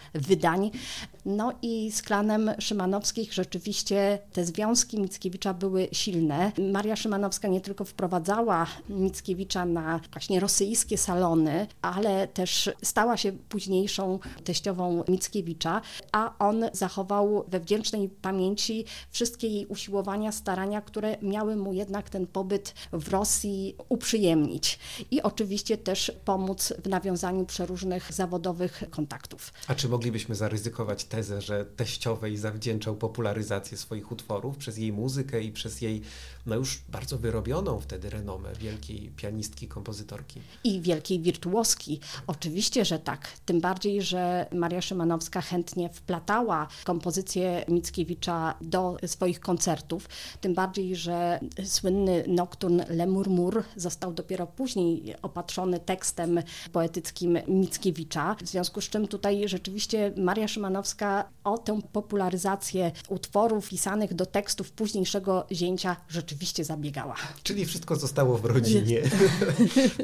no 1.26 1.54
i 1.62 1.92
z 1.92 2.02
klanem 2.02 2.52
Szymanowskich 2.60 3.34
rzeczywiście 3.34 4.20
te 4.34 4.46
związki 4.46 5.02
Mickiewicza 5.02 5.54
były 5.54 5.88
silne. 5.92 6.52
Maria 6.72 6.96
Szymanowska 6.96 7.48
nie 7.48 7.62
tylko 7.62 7.86
wprowadzała 7.86 8.68
Mickiewicza 8.90 9.66
na 9.66 10.00
właśnie 10.12 10.40
rosyjskie 10.40 10.98
salony, 10.98 11.68
ale 11.82 12.28
też 12.28 12.70
stała 12.84 13.18
się 13.18 13.32
późniejszą 13.32 14.20
teściową 14.44 15.04
Mickiewicza, 15.08 15.82
a 16.12 16.38
on 16.40 16.66
zachował 16.74 17.46
we 17.48 17.60
wdzięcznej 17.60 18.10
pamięci 18.10 18.86
wszystkie 19.12 19.48
jej 19.48 19.66
usiłowania, 19.66 20.32
starania, 20.32 20.82
które 20.82 21.18
miały 21.22 21.56
mu 21.56 21.74
jednak 21.74 22.10
ten 22.10 22.28
pobyt 22.28 22.74
w 22.94 23.08
Rosji 23.08 23.76
uprzyjemnić. 23.90 24.80
I 25.12 25.22
oczywiście 25.22 25.78
też 25.78 26.12
pomóc 26.26 26.74
w 26.84 26.90
nawiązaniu 26.90 27.46
przeróżnych 27.46 28.14
zawodowych 28.14 28.84
kontaktów. 28.90 29.54
A 29.68 29.76
czy 29.76 29.90
moglibyśmy 29.90 30.36
zaryzykować 30.40 31.06
tezę, 31.06 31.42
że 31.42 31.66
teściowej 31.66 32.38
zawdzięczał 32.38 32.96
popularyzację 32.96 33.78
swoich 33.78 34.12
utworów 34.12 34.58
przez 34.58 34.78
jej 34.78 34.94
muzykę 34.94 35.42
i 35.44 35.52
przez 35.52 35.82
jej 35.82 36.02
no 36.46 36.56
już 36.56 36.82
bardzo 36.90 37.18
wyrobioną 37.18 37.80
wtedy 37.80 38.10
renomę 38.10 38.50
wielkiej 38.60 39.12
pianistki, 39.16 39.68
kompozytorki. 39.68 40.42
I 40.64 40.82
wielkiej 40.82 41.20
wirtuoski. 41.20 42.00
Oczywiście, 42.28 42.86
że 42.86 43.00
tak. 43.00 43.28
Tym 43.46 43.62
bardziej, 43.62 44.02
że 44.02 44.46
Maria 44.54 44.82
Szymanowska 44.82 45.42
chętnie 45.42 45.90
wplatała 45.90 46.68
kompozycję 46.84 47.66
Mickiewicza 47.68 48.56
do 48.62 48.98
swoich 49.06 49.40
koncertów. 49.40 50.10
Tym 50.42 50.54
bardziej, 50.54 50.96
że 50.96 51.40
słynny 51.64 52.24
nokturn 52.28 52.82
Le 52.90 53.08
Murmur 53.08 53.64
został 53.76 54.14
dopiero 54.14 54.48
później 54.48 55.16
opatrzony 55.22 55.80
tekstem 55.80 56.40
poetyckim 56.72 57.38
Mickiewicza. 57.48 58.36
W 58.44 58.48
związku 58.48 58.82
z 58.82 58.90
czym 58.90 59.08
tutaj 59.08 59.48
rzeczywiście 59.48 60.14
Maria 60.30 60.48
Szymanowska 60.48 61.30
o 61.44 61.58
tę 61.58 61.82
popularyzację 61.92 62.92
utworów 63.08 63.70
pisanych 63.70 64.14
do 64.14 64.26
tekstów 64.26 64.72
późniejszego 64.72 65.48
zięcia 65.52 65.96
rzeczywiście 66.10 66.64
zabiegała. 66.66 67.16
Czyli 67.44 67.66
wszystko 67.66 67.96
zostało 67.96 68.38
w 68.38 68.46
rodzinie. 68.46 69.02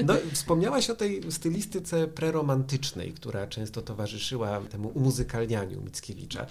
No, 0.05 0.13
wspomniałaś 0.33 0.89
o 0.89 0.95
tej 0.95 1.31
stylistyce 1.31 2.07
preromantycznej, 2.07 3.13
która 3.13 3.47
często 3.47 3.81
towarzyszyła 3.81 4.61
temu 4.61 4.89
umuzykalnianiu 4.89 5.81
Mickiewicza. 5.81 6.45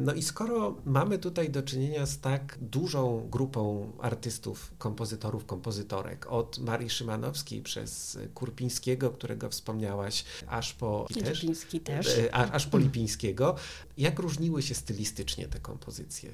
No 0.00 0.12
i 0.12 0.22
skoro 0.22 0.76
mamy 0.84 1.18
tutaj 1.18 1.50
do 1.50 1.62
czynienia 1.62 2.06
z 2.06 2.18
tak 2.18 2.58
dużą 2.60 3.28
grupą 3.30 3.92
artystów, 4.00 4.72
kompozytorów, 4.78 5.46
kompozytorek, 5.46 6.26
od 6.26 6.58
Marii 6.58 6.90
Szymanowskiej 6.90 7.62
przez 7.62 8.18
Kurpińskiego, 8.34 9.10
którego 9.10 9.48
wspomniałaś, 9.48 10.24
aż 10.46 10.72
po... 10.72 11.06
Lipiński 11.16 11.80
też. 11.80 12.06
też. 12.06 12.18
E, 12.18 12.34
aż 12.34 12.66
po 12.66 12.78
Lipińskiego. 13.10 13.54
Jak 14.00 14.18
różniły 14.18 14.62
się 14.62 14.74
stylistycznie 14.74 15.48
te 15.48 15.58
kompozycje? 15.58 16.30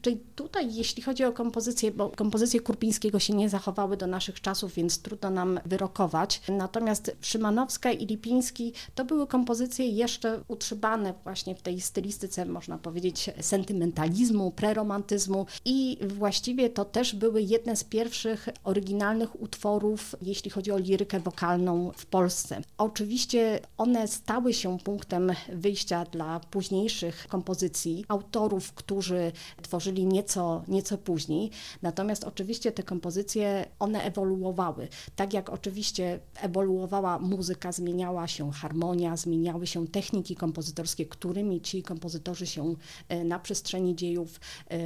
Czyli 0.00 0.20
tutaj, 0.34 0.74
jeśli 0.74 1.02
chodzi 1.02 1.24
o 1.24 1.32
kompozycje, 1.32 1.90
bo 1.90 2.10
kompozycje 2.10 2.60
Kurpińskiego 2.60 3.18
się 3.18 3.34
nie 3.34 3.48
zachowały 3.48 3.96
do 3.96 4.06
naszych 4.06 4.40
czasów, 4.40 4.74
więc 4.74 5.02
trudno 5.02 5.30
nam 5.30 5.60
wyrokować. 5.66 6.42
Natomiast 6.48 7.16
Szymanowska 7.20 7.92
i 7.92 8.06
Lipiński 8.06 8.72
to 8.94 9.04
były 9.04 9.26
kompozycje 9.26 9.86
jeszcze 9.86 10.40
utrzymane 10.48 11.14
właśnie 11.24 11.54
w 11.54 11.62
tej 11.62 11.80
stylistyce, 11.80 12.44
można 12.44 12.78
powiedzieć, 12.78 13.30
sentymentalizmu, 13.40 14.50
preromantyzmu 14.50 15.46
i 15.64 15.98
właściwie 16.08 16.70
to 16.70 16.84
też 16.84 17.14
były 17.14 17.42
jedne 17.42 17.76
z 17.76 17.84
pierwszych 17.84 18.48
oryginalnych 18.64 19.42
utworów, 19.42 20.16
jeśli 20.22 20.50
chodzi 20.50 20.72
o 20.72 20.78
lirykę 20.78 21.20
wokalną 21.20 21.92
w 21.96 22.06
Polsce. 22.06 22.60
Oczywiście 22.78 23.60
one 23.76 24.08
stały 24.08 24.54
się 24.54 24.78
punktem 24.78 25.32
wyjścia 25.52 26.04
dla 26.04 26.40
późniejszych 26.40 27.07
kompozycji, 27.28 28.04
autorów, 28.08 28.72
którzy 28.72 29.32
tworzyli 29.62 30.06
nieco, 30.06 30.62
nieco 30.68 30.98
później. 30.98 31.50
Natomiast 31.82 32.24
oczywiście 32.24 32.72
te 32.72 32.82
kompozycje, 32.82 33.66
one 33.78 34.02
ewoluowały. 34.02 34.88
Tak 35.16 35.32
jak 35.32 35.50
oczywiście 35.50 36.20
ewoluowała 36.40 37.18
muzyka, 37.18 37.72
zmieniała 37.72 38.26
się 38.26 38.52
harmonia, 38.52 39.16
zmieniały 39.16 39.66
się 39.66 39.86
techniki 39.86 40.36
kompozytorskie, 40.36 41.06
którymi 41.06 41.60
ci 41.60 41.82
kompozytorzy 41.82 42.46
się 42.46 42.74
e, 43.08 43.24
na 43.24 43.38
przestrzeni 43.38 43.96
dziejów 43.96 44.40
e, 44.70 44.76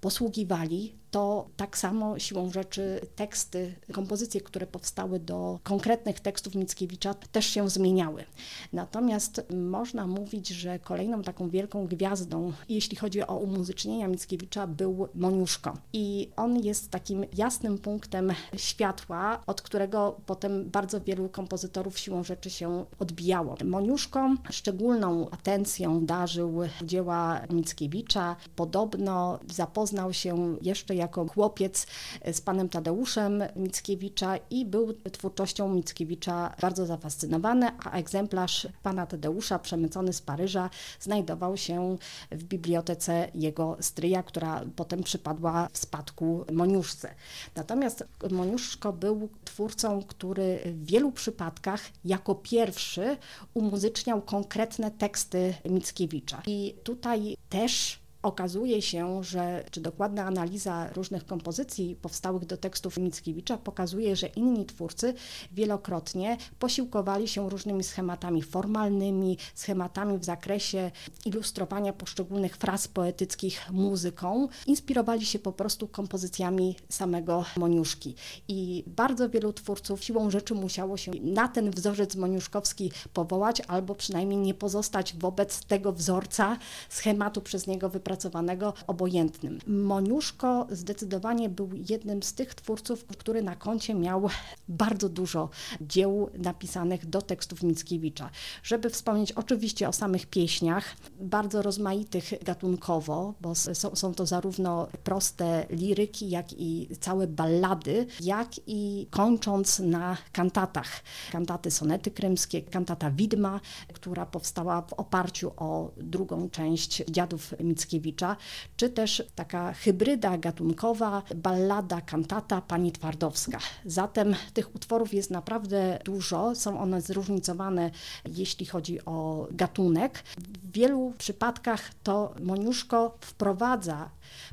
posługiwali, 0.00 0.98
to 1.10 1.48
tak 1.56 1.78
samo 1.78 2.18
siłą 2.18 2.50
rzeczy 2.50 3.00
teksty, 3.16 3.74
kompozycje, 3.92 4.40
które 4.40 4.66
powstały 4.66 5.20
do 5.20 5.58
konkretnych 5.62 6.20
tekstów 6.20 6.54
Mickiewicza 6.54 7.14
też 7.14 7.46
się 7.46 7.70
zmieniały. 7.70 8.24
Natomiast 8.72 9.42
można 9.54 10.06
mówić, 10.06 10.48
że 10.48 10.78
kolejną 10.78 11.22
taką 11.22 11.48
wielką 11.48 11.86
gwiazdą, 11.86 12.52
jeśli 12.68 12.96
chodzi 12.96 13.26
o 13.26 13.36
umuzycznienia 13.36 14.08
Mickiewicza, 14.08 14.66
był 14.66 15.08
Moniuszko. 15.14 15.74
I 15.92 16.30
on 16.36 16.58
jest 16.58 16.90
takim 16.90 17.24
jasnym 17.36 17.78
punktem 17.78 18.32
światła, 18.56 19.42
od 19.46 19.62
którego 19.62 20.20
potem 20.26 20.70
bardzo 20.70 21.00
wielu 21.00 21.28
kompozytorów 21.28 21.98
siłą 21.98 22.24
rzeczy 22.24 22.50
się 22.50 22.84
odbijało. 22.98 23.56
Moniuszko 23.64 24.34
szczególną 24.50 25.30
atencją 25.30 26.06
darzył 26.06 26.60
dzieła 26.84 27.40
Mickiewicza. 27.50 28.36
Podobno 28.56 29.38
zapoznał 29.50 29.87
się 30.12 30.56
jeszcze 30.62 30.94
jako 30.94 31.28
chłopiec 31.28 31.86
z 32.32 32.40
panem 32.40 32.68
Tadeuszem 32.68 33.42
Mickiewicza 33.56 34.36
i 34.50 34.64
był 34.64 34.94
twórczością 35.12 35.74
Mickiewicza 35.74 36.54
bardzo 36.60 36.86
zafascynowany, 36.86 37.70
a 37.84 37.90
egzemplarz 37.90 38.68
pana 38.82 39.06
Tadeusza 39.06 39.58
przemycony 39.58 40.12
z 40.12 40.22
Paryża 40.22 40.70
znajdował 41.00 41.56
się 41.56 41.96
w 42.30 42.44
bibliotece 42.44 43.28
jego 43.34 43.76
stryja, 43.80 44.22
która 44.22 44.64
potem 44.76 45.02
przypadła 45.02 45.68
w 45.72 45.78
spadku 45.78 46.44
Moniuszce. 46.52 47.14
Natomiast 47.56 48.04
Moniuszko 48.30 48.92
był 48.92 49.28
twórcą, 49.44 50.02
który 50.02 50.58
w 50.64 50.86
wielu 50.86 51.12
przypadkach 51.12 51.80
jako 52.04 52.34
pierwszy 52.34 53.16
umuzyczniał 53.54 54.22
konkretne 54.22 54.90
teksty 54.90 55.54
Mickiewicza. 55.64 56.42
I 56.46 56.74
tutaj 56.82 57.36
też 57.48 58.00
okazuje 58.22 58.82
się, 58.82 59.24
że 59.24 59.64
czy 59.70 59.80
dokładna 59.80 60.24
analiza 60.24 60.92
różnych 60.92 61.26
kompozycji 61.26 61.96
powstałych 62.02 62.44
do 62.44 62.56
tekstów 62.56 62.96
Mickiewicza 62.98 63.58
pokazuje, 63.58 64.16
że 64.16 64.26
inni 64.26 64.66
twórcy 64.66 65.14
wielokrotnie 65.52 66.36
posiłkowali 66.58 67.28
się 67.28 67.50
różnymi 67.50 67.84
schematami 67.84 68.42
formalnymi, 68.42 69.38
schematami 69.54 70.18
w 70.18 70.24
zakresie 70.24 70.90
ilustrowania 71.24 71.92
poszczególnych 71.92 72.56
fraz 72.56 72.88
poetyckich 72.88 73.70
muzyką, 73.70 74.48
inspirowali 74.66 75.26
się 75.26 75.38
po 75.38 75.52
prostu 75.52 75.88
kompozycjami 75.88 76.76
samego 76.88 77.44
Moniuszki. 77.56 78.14
I 78.48 78.84
bardzo 78.86 79.28
wielu 79.28 79.52
twórców 79.52 80.04
siłą 80.04 80.30
rzeczy 80.30 80.54
musiało 80.54 80.96
się 80.96 81.12
na 81.22 81.48
ten 81.48 81.70
wzorzec 81.70 82.16
moniuszkowski 82.16 82.92
powołać, 83.12 83.60
albo 83.60 83.94
przynajmniej 83.94 84.38
nie 84.38 84.54
pozostać 84.54 85.14
wobec 85.16 85.64
tego 85.64 85.92
wzorca 85.92 86.56
schematu 86.88 87.40
przez 87.40 87.66
niego 87.66 87.88
wypracowanego 87.88 88.07
opracowanego 88.08 88.74
obojętnym. 88.86 89.58
Moniuszko 89.66 90.66
zdecydowanie 90.70 91.48
był 91.48 91.70
jednym 91.90 92.22
z 92.22 92.34
tych 92.34 92.54
twórców, 92.54 93.04
który 93.04 93.42
na 93.42 93.56
koncie 93.56 93.94
miał 93.94 94.28
bardzo 94.68 95.08
dużo 95.08 95.50
dzieł 95.80 96.30
napisanych 96.38 97.06
do 97.06 97.22
tekstów 97.22 97.62
Mickiewicza. 97.62 98.30
Żeby 98.62 98.90
wspomnieć 98.90 99.32
oczywiście 99.32 99.88
o 99.88 99.92
samych 99.92 100.26
pieśniach, 100.26 100.96
bardzo 101.20 101.62
rozmaitych 101.62 102.32
gatunkowo, 102.44 103.34
bo 103.40 103.54
są, 103.54 103.96
są 103.96 104.14
to 104.14 104.26
zarówno 104.26 104.88
proste 105.04 105.66
liryki, 105.70 106.30
jak 106.30 106.52
i 106.52 106.88
całe 107.00 107.26
ballady, 107.26 108.06
jak 108.20 108.48
i 108.66 109.06
kończąc 109.10 109.78
na 109.78 110.16
kantatach. 110.32 111.02
Kantaty 111.32 111.70
sonety 111.70 112.10
krymskie, 112.10 112.62
kantata 112.62 113.10
Widma, 113.10 113.60
która 113.92 114.26
powstała 114.26 114.82
w 114.82 114.92
oparciu 114.92 115.52
o 115.56 115.90
drugą 115.96 116.50
część 116.50 117.02
Dziadów 117.10 117.54
Mickiewicza 117.60 117.97
Mickiewicza, 117.98 118.36
czy 118.76 118.90
też 118.90 119.22
taka 119.34 119.72
hybryda 119.72 120.38
gatunkowa, 120.38 121.22
ballada, 121.36 122.00
kantata 122.00 122.60
pani 122.60 122.92
Twardowska. 122.92 123.58
Zatem 123.84 124.34
tych 124.54 124.74
utworów 124.74 125.14
jest 125.14 125.30
naprawdę 125.30 125.98
dużo, 126.04 126.54
są 126.54 126.80
one 126.80 127.00
zróżnicowane, 127.00 127.90
jeśli 128.24 128.66
chodzi 128.66 129.04
o 129.04 129.46
gatunek. 129.50 130.22
W 130.38 130.72
wielu 130.72 131.12
przypadkach 131.18 131.90
to 132.02 132.34
Moniuszko 132.40 133.18
wprowadza 133.20 134.10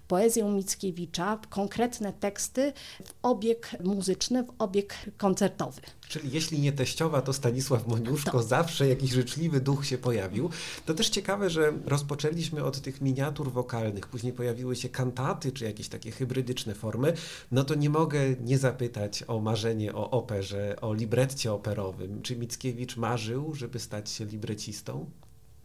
poezję 0.07 0.43
Mickiewicza, 0.43 1.39
konkretne 1.49 2.13
teksty 2.13 2.73
w 3.05 3.13
obieg 3.23 3.71
muzyczny, 3.83 4.43
w 4.43 4.53
obieg 4.59 4.95
koncertowy. 5.17 5.81
Czyli 6.09 6.31
jeśli 6.31 6.59
nie 6.59 6.71
teściowa, 6.71 7.21
to 7.21 7.33
Stanisław 7.33 7.87
Moniuszko, 7.87 8.31
to. 8.31 8.43
zawsze 8.43 8.87
jakiś 8.87 9.11
życzliwy 9.11 9.61
duch 9.61 9.85
się 9.85 9.97
pojawił. 9.97 10.49
To 10.85 10.93
też 10.93 11.09
ciekawe, 11.09 11.49
że 11.49 11.73
rozpoczęliśmy 11.85 12.63
od 12.63 12.81
tych 12.81 13.01
miniatur 13.01 13.51
wokalnych, 13.51 14.07
później 14.07 14.33
pojawiły 14.33 14.75
się 14.75 14.89
kantaty, 14.89 15.51
czy 15.51 15.65
jakieś 15.65 15.87
takie 15.89 16.11
hybrydyczne 16.11 16.75
formy. 16.75 17.13
No 17.51 17.63
to 17.63 17.75
nie 17.75 17.89
mogę 17.89 18.19
nie 18.41 18.57
zapytać 18.57 19.23
o 19.27 19.39
marzenie 19.39 19.93
o 19.93 20.11
operze, 20.11 20.75
o 20.81 20.93
libretcie 20.93 21.53
operowym. 21.53 22.21
Czy 22.21 22.35
Mickiewicz 22.35 22.97
marzył, 22.97 23.55
żeby 23.55 23.79
stać 23.79 24.09
się 24.09 24.25
librecistą? 24.25 25.05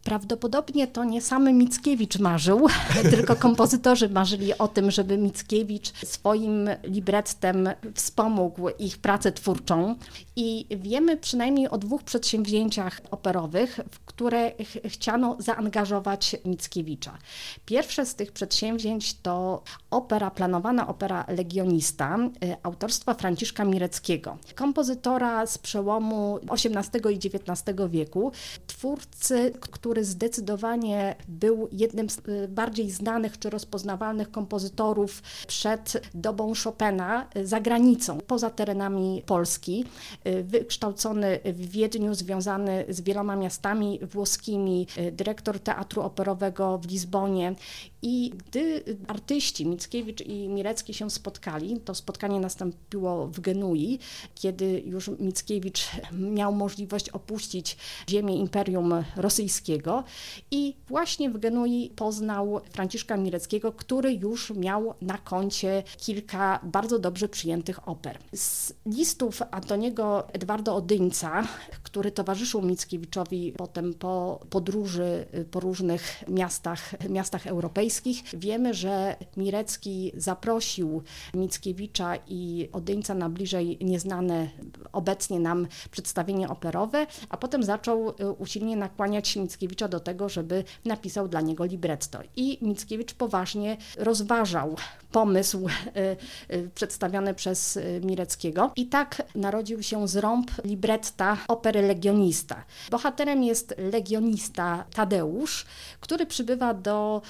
Prawdopodobnie 0.03 0.87
to 0.87 1.03
nie 1.03 1.21
sam 1.21 1.53
Mickiewicz 1.53 2.19
marzył, 2.19 2.67
tylko 3.11 3.35
kompozytorzy 3.35 4.09
marzyli 4.09 4.57
o 4.57 4.67
tym, 4.67 4.91
żeby 4.91 5.17
Mickiewicz 5.17 5.93
swoim 6.05 6.69
librettem 6.83 7.69
wspomógł 7.95 8.69
ich 8.69 8.97
pracę 8.97 9.31
twórczą. 9.31 9.95
I 10.35 10.65
wiemy 10.69 11.17
przynajmniej 11.17 11.69
o 11.69 11.77
dwóch 11.77 12.03
przedsięwzięciach 12.03 13.01
operowych, 13.11 13.79
w 13.91 13.99
które 13.99 14.51
ch 14.51 14.77
chciano 14.85 15.35
zaangażować 15.39 16.35
Mickiewicza. 16.45 17.17
Pierwsze 17.65 18.05
z 18.05 18.15
tych 18.15 18.31
przedsięwzięć 18.31 19.13
to 19.13 19.63
opera, 19.91 20.31
planowana 20.31 20.87
opera 20.87 21.25
Legionista 21.27 22.17
y, 22.43 22.55
autorstwa 22.63 23.13
Franciszka 23.13 23.65
Mireckiego, 23.65 24.37
kompozytora 24.55 25.45
z 25.45 25.57
przełomu 25.57 26.39
XVIII 26.51 27.15
i 27.15 27.17
XIX 27.17 27.77
wieku, 27.89 28.31
twórcy, 28.67 29.51
który 29.59 29.90
który 29.91 30.05
zdecydowanie 30.05 31.15
był 31.27 31.67
jednym 31.71 32.09
z 32.09 32.17
y, 32.17 32.47
bardziej 32.47 32.91
znanych 32.91 33.39
czy 33.39 33.49
rozpoznawalnych 33.49 34.31
kompozytorów 34.31 35.23
przed 35.47 36.09
dobą 36.13 36.53
Chopina 36.63 37.27
y, 37.37 37.47
za 37.47 37.59
granicą, 37.59 38.17
poza 38.27 38.49
terenami 38.49 39.23
Polski. 39.25 39.85
Y, 40.27 40.43
wykształcony 40.43 41.39
w 41.45 41.69
Wiedniu, 41.69 42.13
związany 42.13 42.85
z 42.89 43.01
wieloma 43.01 43.35
miastami 43.35 43.99
włoskimi, 44.11 44.87
dyrektor 45.11 45.59
Teatru 45.59 46.01
Operowego 46.01 46.77
w 46.77 46.87
Lizbonie. 46.87 47.55
I 48.01 48.31
gdy 48.37 48.83
artyści 49.07 49.65
Mickiewicz 49.65 50.21
i 50.21 50.49
Mirecki 50.49 50.93
się 50.93 51.09
spotkali, 51.09 51.79
to 51.79 51.95
spotkanie 51.95 52.39
nastąpiło 52.39 53.27
w 53.27 53.39
Genui, 53.39 53.99
kiedy 54.35 54.83
już 54.85 55.07
Mickiewicz 55.19 55.87
miał 56.11 56.53
możliwość 56.53 57.09
opuścić 57.09 57.77
ziemię 58.09 58.35
Imperium 58.35 58.93
Rosyjskiego 59.15 60.03
i 60.51 60.75
właśnie 60.87 61.29
w 61.29 61.37
Genui 61.37 61.91
poznał 61.95 62.61
Franciszka 62.71 63.17
Mireckiego, 63.17 63.71
który 63.71 64.13
już 64.13 64.49
miał 64.49 64.93
na 65.01 65.17
koncie 65.17 65.83
kilka 65.97 66.59
bardzo 66.63 66.99
dobrze 66.99 67.29
przyjętych 67.29 67.87
oper. 67.87 68.17
Z 68.35 68.73
listów 68.85 69.41
Antoniego 69.51 70.27
Edwardo 70.33 70.75
Odyńca, 70.75 71.47
który 71.83 72.11
towarzyszył 72.11 72.61
Mickiewiczowi 72.61 73.53
potem 73.57 73.93
po 73.93 74.39
podróży 74.49 75.25
po 75.51 75.59
różnych 75.59 76.23
miastach, 76.27 77.09
miastach 77.09 77.47
europejskich, 77.47 77.90
wiemy, 78.33 78.73
że 78.73 79.15
Mirecki 79.37 80.11
zaprosił 80.17 81.03
Mickiewicza 81.33 82.15
i 82.27 82.69
Odyńca 82.71 83.13
na 83.13 83.29
bliżej 83.29 83.77
nieznane 83.81 84.49
obecnie 84.91 85.39
nam 85.39 85.67
przedstawienie 85.91 86.49
operowe, 86.49 87.07
a 87.29 87.37
potem 87.37 87.63
zaczął 87.63 88.09
y, 88.09 88.31
usilnie 88.31 88.75
nakłaniać 88.77 89.35
Mickiewicza 89.35 89.87
do 89.87 89.99
tego, 89.99 90.29
żeby 90.29 90.63
napisał 90.85 91.27
dla 91.27 91.41
niego 91.41 91.65
libretto. 91.65 92.19
I 92.35 92.57
Mickiewicz 92.61 93.13
poważnie 93.13 93.77
rozważał 93.97 94.75
pomysł 95.11 95.67
y, 95.67 96.55
y, 96.55 96.69
przedstawiony 96.75 97.33
przez 97.33 97.79
Mireckiego. 98.01 98.71
I 98.75 98.85
tak 98.85 99.23
narodził 99.35 99.83
się 99.83 100.07
zrąb 100.07 100.51
libretta 100.63 101.37
opery 101.47 101.81
Legionista. 101.81 102.63
Bohaterem 102.91 103.43
jest 103.43 103.75
legionista 103.77 104.85
Tadeusz, 104.95 105.65
który 105.99 106.25
przybywa 106.25 106.73
do 106.73 107.21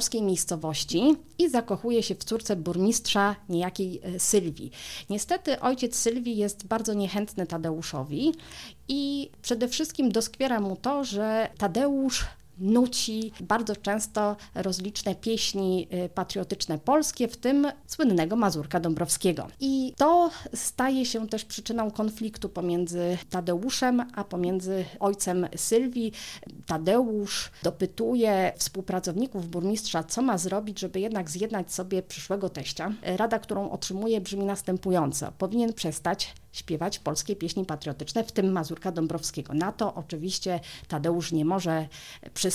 nadmorskiej 0.00 0.22
miejscowości 0.22 1.16
i 1.38 1.50
zakochuje 1.50 2.02
się 2.02 2.14
w 2.14 2.24
córce 2.24 2.56
burmistrza 2.56 3.36
niejakiej 3.48 4.00
Sylwii. 4.18 4.70
Niestety 5.10 5.60
ojciec 5.60 5.96
Sylwii 5.96 6.36
jest 6.36 6.66
bardzo 6.66 6.94
niechętny 6.94 7.46
Tadeuszowi 7.46 8.32
i 8.88 9.30
przede 9.42 9.68
wszystkim 9.68 10.12
doskwiera 10.12 10.60
mu 10.60 10.76
to, 10.76 11.04
że 11.04 11.48
Tadeusz 11.58 12.24
nuci 12.60 13.32
bardzo 13.40 13.76
często 13.76 14.36
rozliczne 14.54 15.14
pieśni 15.14 15.88
y, 16.04 16.08
patriotyczne 16.08 16.78
polskie, 16.78 17.28
w 17.28 17.36
tym 17.36 17.66
słynnego 17.86 18.36
Mazurka 18.36 18.80
Dąbrowskiego. 18.80 19.46
I 19.60 19.94
to 19.96 20.30
staje 20.54 21.06
się 21.06 21.28
też 21.28 21.44
przyczyną 21.44 21.90
konfliktu 21.90 22.48
pomiędzy 22.48 23.18
Tadeuszem, 23.30 24.02
a 24.14 24.24
pomiędzy 24.24 24.84
ojcem 25.00 25.48
Sylwii. 25.56 26.12
Tadeusz 26.66 27.50
dopytuje 27.62 28.52
współpracowników 28.56 29.48
burmistrza, 29.48 30.04
co 30.04 30.22
ma 30.22 30.38
zrobić, 30.38 30.80
żeby 30.80 31.00
jednak 31.00 31.30
zjednać 31.30 31.72
sobie 31.72 32.02
przyszłego 32.02 32.48
teścia. 32.48 32.92
Rada, 33.02 33.38
którą 33.38 33.70
otrzymuje, 33.70 34.20
brzmi 34.20 34.44
następująco. 34.44 35.32
Powinien 35.38 35.72
przestać 35.72 36.34
śpiewać 36.52 36.98
polskie 36.98 37.36
pieśni 37.36 37.64
patriotyczne, 37.64 38.24
w 38.24 38.32
tym 38.32 38.52
Mazurka 38.52 38.92
Dąbrowskiego. 38.92 39.54
Na 39.54 39.72
to 39.72 39.94
oczywiście 39.94 40.60
Tadeusz 40.88 41.32
nie 41.32 41.44
może 41.44 41.88
przystać 42.34 42.49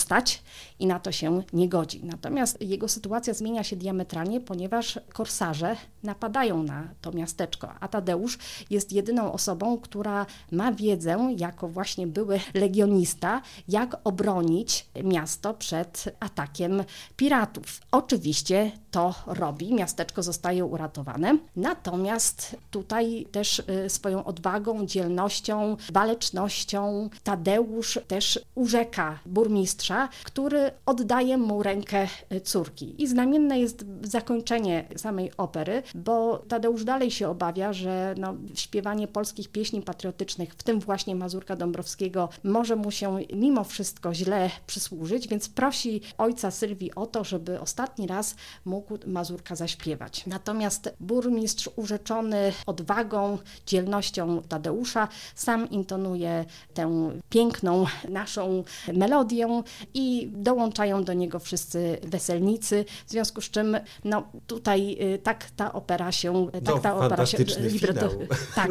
i 0.78 0.86
na 0.86 1.00
to 1.00 1.12
się 1.12 1.42
nie 1.52 1.68
godzi. 1.68 2.04
Natomiast 2.04 2.62
jego 2.62 2.88
sytuacja 2.88 3.34
zmienia 3.34 3.64
się 3.64 3.76
diametralnie, 3.76 4.40
ponieważ 4.40 5.00
korsarze 5.12 5.76
napadają 6.02 6.62
na 6.62 6.88
to 7.00 7.12
miasteczko, 7.12 7.68
a 7.80 7.88
Tadeusz 7.88 8.38
jest 8.70 8.92
jedyną 8.92 9.32
osobą, 9.32 9.78
która 9.78 10.26
ma 10.52 10.72
wiedzę, 10.72 11.34
jako 11.38 11.68
właśnie 11.68 12.06
były 12.06 12.40
legionista, 12.54 13.42
jak 13.68 13.96
obronić 14.04 14.86
miasto 15.04 15.54
przed 15.54 16.16
atakiem 16.20 16.84
piratów. 17.16 17.80
Oczywiście 17.90 18.72
to 18.96 19.14
robi. 19.26 19.74
Miasteczko 19.74 20.22
zostaje 20.22 20.64
uratowane. 20.64 21.38
Natomiast 21.56 22.56
tutaj 22.70 23.26
też 23.32 23.58
y, 23.58 23.90
swoją 23.90 24.24
odwagą, 24.24 24.86
dzielnością, 24.86 25.76
walecznością 25.92 27.10
Tadeusz 27.24 27.98
też 28.08 28.40
urzeka 28.54 29.18
burmistrza, 29.26 30.08
który 30.24 30.70
oddaje 30.86 31.38
mu 31.38 31.62
rękę 31.62 32.08
y, 32.32 32.40
córki. 32.40 33.02
I 33.02 33.06
znamienne 33.06 33.58
jest 33.60 33.84
zakończenie 34.02 34.84
samej 34.96 35.32
opery, 35.36 35.82
bo 35.94 36.38
Tadeusz 36.48 36.84
dalej 36.84 37.10
się 37.10 37.28
obawia, 37.28 37.72
że 37.72 38.14
no, 38.18 38.34
śpiewanie 38.54 39.08
polskich 39.08 39.48
pieśni 39.48 39.82
patriotycznych, 39.82 40.54
w 40.54 40.62
tym 40.62 40.80
właśnie 40.80 41.16
Mazurka 41.16 41.56
Dąbrowskiego, 41.56 42.28
może 42.44 42.76
mu 42.76 42.90
się 42.90 43.18
mimo 43.32 43.64
wszystko 43.64 44.14
źle 44.14 44.50
przysłużyć, 44.66 45.28
więc 45.28 45.48
prosi 45.48 46.00
ojca 46.18 46.50
Sylwii 46.50 46.94
o 46.94 47.06
to, 47.06 47.24
żeby 47.24 47.60
ostatni 47.60 48.06
raz 48.06 48.36
mógł 48.64 48.85
Mazurka 49.06 49.56
zaśpiewać. 49.56 50.26
Natomiast 50.26 50.94
burmistrz 51.00 51.70
urzeczony 51.76 52.52
odwagą, 52.66 53.38
dzielnością 53.66 54.42
Tadeusza 54.48 55.08
sam 55.34 55.70
intonuje 55.70 56.44
tę 56.74 57.10
piękną 57.28 57.86
naszą 58.08 58.64
melodię 58.94 59.62
i 59.94 60.30
dołączają 60.32 61.04
do 61.04 61.12
niego 61.12 61.38
wszyscy 61.38 61.98
weselnicy, 62.02 62.84
w 63.06 63.10
związku 63.10 63.40
z 63.40 63.50
czym 63.50 63.76
no, 64.04 64.28
tutaj 64.46 64.96
y, 65.14 65.18
tak 65.18 65.50
ta 65.50 65.72
opera 65.72 66.12
się... 66.12 66.32
No, 66.32 66.60
tak 66.60 66.82
ta 66.82 66.96
opera 66.96 67.26
się 67.26 67.38
libretto, 67.58 68.10
Tak. 68.54 68.70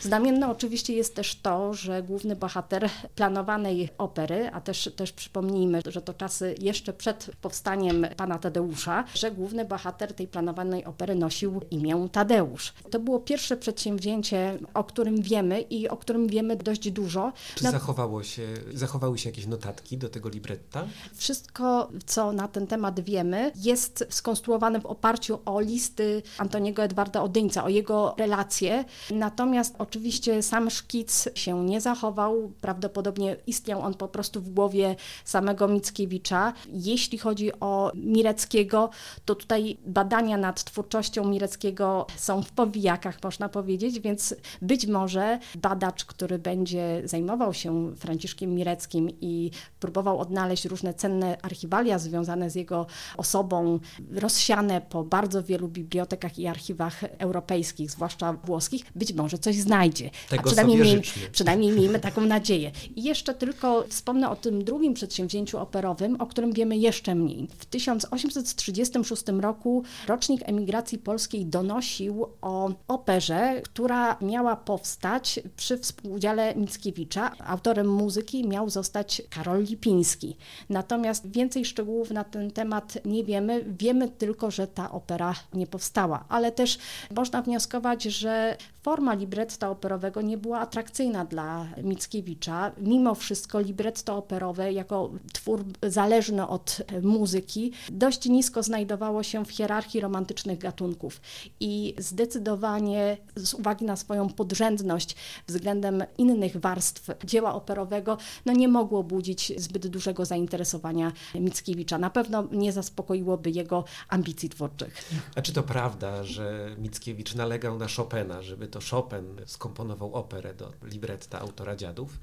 Znamienne 0.00 0.50
oczywiście 0.50 0.94
jest 0.94 1.16
też 1.16 1.34
to, 1.34 1.74
że 1.74 2.02
główny 2.02 2.36
bohater 2.36 2.88
planowanej 3.14 3.88
opery, 3.98 4.50
a 4.52 4.60
też, 4.60 4.90
też 4.96 5.12
przypomnijmy, 5.12 5.80
że 5.86 6.02
to 6.02 6.14
czasy 6.14 6.54
jeszcze 6.60 6.92
przed 6.92 7.30
powstaniem 7.40 8.06
pana 8.16 8.38
Tadeusza, 8.38 9.04
że 9.14 9.30
główny 9.30 9.51
bohater 9.64 10.14
tej 10.14 10.28
planowanej 10.28 10.84
opery 10.84 11.14
nosił 11.14 11.60
imię 11.70 12.08
Tadeusz. 12.12 12.72
To 12.90 13.00
było 13.00 13.20
pierwsze 13.20 13.56
przedsięwzięcie, 13.56 14.58
o 14.74 14.84
którym 14.84 15.22
wiemy 15.22 15.60
i 15.60 15.88
o 15.88 15.96
którym 15.96 16.26
wiemy 16.26 16.56
dość 16.56 16.90
dużo. 16.90 17.32
Czy 17.54 17.64
zachowało 17.64 18.22
się, 18.22 18.48
zachowały 18.74 19.18
się 19.18 19.28
jakieś 19.28 19.46
notatki 19.46 19.98
do 19.98 20.08
tego 20.08 20.28
libretta? 20.28 20.84
Wszystko, 21.14 21.88
co 22.06 22.32
na 22.32 22.48
ten 22.48 22.66
temat 22.66 23.00
wiemy, 23.00 23.52
jest 23.56 24.06
skonstruowane 24.10 24.80
w 24.80 24.86
oparciu 24.86 25.38
o 25.44 25.60
listy 25.60 26.22
Antoniego 26.38 26.82
Edwarda 26.82 27.22
Odyńca, 27.22 27.64
o 27.64 27.68
jego 27.68 28.14
relacje. 28.18 28.84
Natomiast 29.10 29.74
oczywiście 29.78 30.42
sam 30.42 30.70
szkic 30.70 31.28
się 31.34 31.64
nie 31.64 31.80
zachował. 31.80 32.52
Prawdopodobnie 32.60 33.36
istniał 33.46 33.80
on 33.80 33.94
po 33.94 34.08
prostu 34.08 34.40
w 34.40 34.50
głowie 34.50 34.96
samego 35.24 35.68
Mickiewicza. 35.68 36.52
Jeśli 36.72 37.18
chodzi 37.18 37.52
o 37.60 37.92
Mireckiego, 37.94 38.90
to 39.24 39.31
tutaj 39.34 39.76
badania 39.86 40.36
nad 40.36 40.64
twórczością 40.64 41.28
Mireckiego 41.28 42.06
są 42.16 42.42
w 42.42 42.52
powijakach, 42.52 43.18
można 43.24 43.48
powiedzieć, 43.48 44.00
więc 44.00 44.34
być 44.62 44.86
może 44.86 45.38
badacz, 45.54 46.04
który 46.04 46.38
będzie 46.38 47.02
zajmował 47.04 47.54
się 47.54 47.96
Franciszkiem 47.96 48.54
Mireckim 48.54 49.10
i 49.20 49.50
próbował 49.80 50.18
odnaleźć 50.18 50.64
różne 50.64 50.94
cenne 50.94 51.36
archiwalia 51.42 51.98
związane 51.98 52.50
z 52.50 52.54
jego 52.54 52.86
osobą, 53.16 53.80
rozsiane 54.10 54.80
po 54.80 55.04
bardzo 55.04 55.42
wielu 55.42 55.68
bibliotekach 55.68 56.38
i 56.38 56.46
archiwach 56.46 57.04
europejskich, 57.18 57.90
zwłaszcza 57.90 58.32
włoskich, 58.32 58.84
być 58.94 59.12
może 59.12 59.38
coś 59.38 59.56
znajdzie. 59.56 60.10
Tego 60.28 60.42
A 60.42 60.46
przynajmniej, 60.46 60.78
miejmy, 60.78 61.02
przynajmniej 61.32 61.72
miejmy 61.80 62.00
taką 62.00 62.20
nadzieję. 62.20 62.72
I 62.96 63.02
jeszcze 63.02 63.34
tylko 63.34 63.84
wspomnę 63.88 64.30
o 64.30 64.36
tym 64.36 64.64
drugim 64.64 64.94
przedsięwzięciu 64.94 65.58
operowym, 65.58 66.20
o 66.20 66.26
którym 66.26 66.52
wiemy 66.52 66.76
jeszcze 66.76 67.14
mniej. 67.14 67.48
W 67.58 67.64
1836 67.64 69.21
roku 69.30 69.82
rocznik 70.08 70.40
emigracji 70.44 70.98
polskiej 70.98 71.46
donosił 71.46 72.26
o 72.42 72.70
operze, 72.88 73.60
która 73.64 74.16
miała 74.20 74.56
powstać 74.56 75.40
przy 75.56 75.78
współudziale 75.78 76.54
Mickiewicza. 76.54 77.32
Autorem 77.46 77.88
muzyki 77.88 78.48
miał 78.48 78.70
zostać 78.70 79.22
Karol 79.30 79.62
Lipiński. 79.62 80.36
Natomiast 80.68 81.30
więcej 81.30 81.64
szczegółów 81.64 82.10
na 82.10 82.24
ten 82.24 82.50
temat 82.50 82.98
nie 83.04 83.24
wiemy. 83.24 83.64
Wiemy 83.78 84.08
tylko, 84.08 84.50
że 84.50 84.66
ta 84.66 84.92
opera 84.92 85.34
nie 85.54 85.66
powstała, 85.66 86.24
ale 86.28 86.52
też 86.52 86.78
można 87.16 87.42
wnioskować, 87.42 88.02
że 88.02 88.56
forma 88.82 89.14
libretta 89.14 89.70
operowego 89.70 90.22
nie 90.22 90.38
była 90.38 90.60
atrakcyjna 90.60 91.24
dla 91.24 91.66
Mickiewicza. 91.82 92.72
Mimo 92.78 93.14
wszystko 93.14 93.60
libretto 93.60 94.16
operowe 94.16 94.72
jako 94.72 95.10
twór 95.32 95.64
zależny 95.82 96.48
od 96.48 96.76
muzyki 97.02 97.72
dość 97.90 98.28
nisko 98.28 98.62
znajdowało 98.62 99.11
się 99.22 99.44
w 99.44 99.50
hierarchii 99.50 100.00
romantycznych 100.00 100.58
gatunków 100.58 101.20
i 101.60 101.94
zdecydowanie 101.98 103.16
z 103.36 103.54
uwagi 103.54 103.84
na 103.84 103.96
swoją 103.96 104.28
podrzędność 104.28 105.16
względem 105.46 106.04
innych 106.18 106.56
warstw 106.56 107.10
dzieła 107.24 107.54
operowego 107.54 108.18
no 108.46 108.52
nie 108.52 108.68
mogło 108.68 109.02
budzić 109.02 109.52
zbyt 109.56 109.86
dużego 109.86 110.24
zainteresowania 110.24 111.12
Mickiewicza. 111.34 111.98
Na 111.98 112.10
pewno 112.10 112.48
nie 112.52 112.72
zaspokoiłoby 112.72 113.50
jego 113.50 113.84
ambicji 114.08 114.48
twórczych. 114.48 115.10
A 115.36 115.42
czy 115.42 115.52
to 115.52 115.62
prawda, 115.62 116.24
że 116.24 116.76
Mickiewicz 116.78 117.34
nalegał 117.34 117.78
na 117.78 117.86
Chopina, 117.96 118.42
żeby 118.42 118.66
to 118.68 118.80
Chopin 118.90 119.40
skomponował 119.46 120.14
operę 120.14 120.54
do 120.54 120.72
libretta 120.82 121.40
autora 121.40 121.76
Dziadów? 121.76 122.18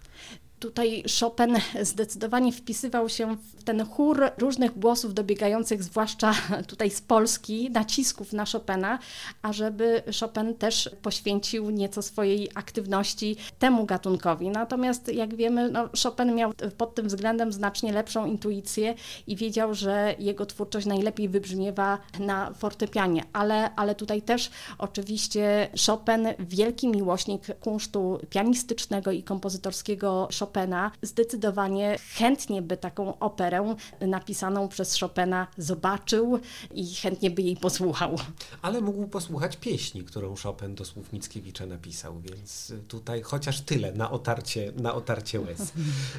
Tutaj 0.59 1.03
Chopin 1.19 1.57
zdecydowanie 1.81 2.51
wpisywał 2.51 3.09
się 3.09 3.37
w 3.57 3.63
ten 3.63 3.85
chór 3.85 4.21
różnych 4.37 4.79
głosów 4.79 5.13
dobiegających, 5.13 5.83
zwłaszcza 5.83 6.33
tutaj 6.67 6.89
z 6.89 7.01
Polski, 7.01 7.71
nacisków 7.71 8.33
na 8.33 8.45
Chopina, 8.45 8.99
ażeby 9.41 10.03
Chopin 10.19 10.55
też 10.55 10.89
poświęcił 11.01 11.69
nieco 11.69 12.01
swojej 12.01 12.49
aktywności 12.55 13.35
temu 13.59 13.85
gatunkowi. 13.85 14.49
Natomiast 14.49 15.13
jak 15.13 15.35
wiemy, 15.35 15.69
no, 15.71 15.89
Chopin 16.03 16.35
miał 16.35 16.53
pod 16.77 16.95
tym 16.95 17.07
względem 17.07 17.51
znacznie 17.51 17.93
lepszą 17.93 18.25
intuicję 18.25 18.95
i 19.27 19.35
wiedział, 19.35 19.73
że 19.73 20.15
jego 20.19 20.45
twórczość 20.45 20.85
najlepiej 20.85 21.29
wybrzmiewa 21.29 21.97
na 22.19 22.53
fortepianie, 22.53 23.23
ale, 23.33 23.75
ale 23.75 23.95
tutaj 23.95 24.21
też 24.21 24.51
oczywiście 24.77 25.67
Chopin, 25.87 26.27
wielki 26.39 26.87
miłośnik 26.87 27.41
kunsztu 27.59 28.19
pianistycznego 28.29 29.11
i 29.11 29.23
kompozytorskiego 29.23 30.27
Chopina, 30.39 30.48
Chopina, 30.49 30.91
zdecydowanie 31.01 31.97
chętnie 32.15 32.62
by 32.62 32.77
taką 32.77 33.19
operę 33.19 33.75
napisaną 34.01 34.67
przez 34.67 34.99
Chopina 34.99 35.47
zobaczył 35.57 36.39
i 36.73 36.95
chętnie 36.95 37.31
by 37.31 37.41
jej 37.41 37.57
posłuchał. 37.57 38.15
Ale 38.62 38.81
mógł 38.81 39.07
posłuchać 39.07 39.57
pieśni, 39.57 40.03
którą 40.03 40.35
Chopin 40.35 40.75
do 40.75 40.85
słów 40.85 41.13
Mickiewicza 41.13 41.65
napisał, 41.65 42.19
więc 42.19 42.73
tutaj 42.88 43.21
chociaż 43.21 43.62
tyle 43.62 43.91
na 43.91 44.12
otarcie, 44.12 44.71
na 44.75 44.93
otarcie 44.93 45.41
łez. 45.41 45.73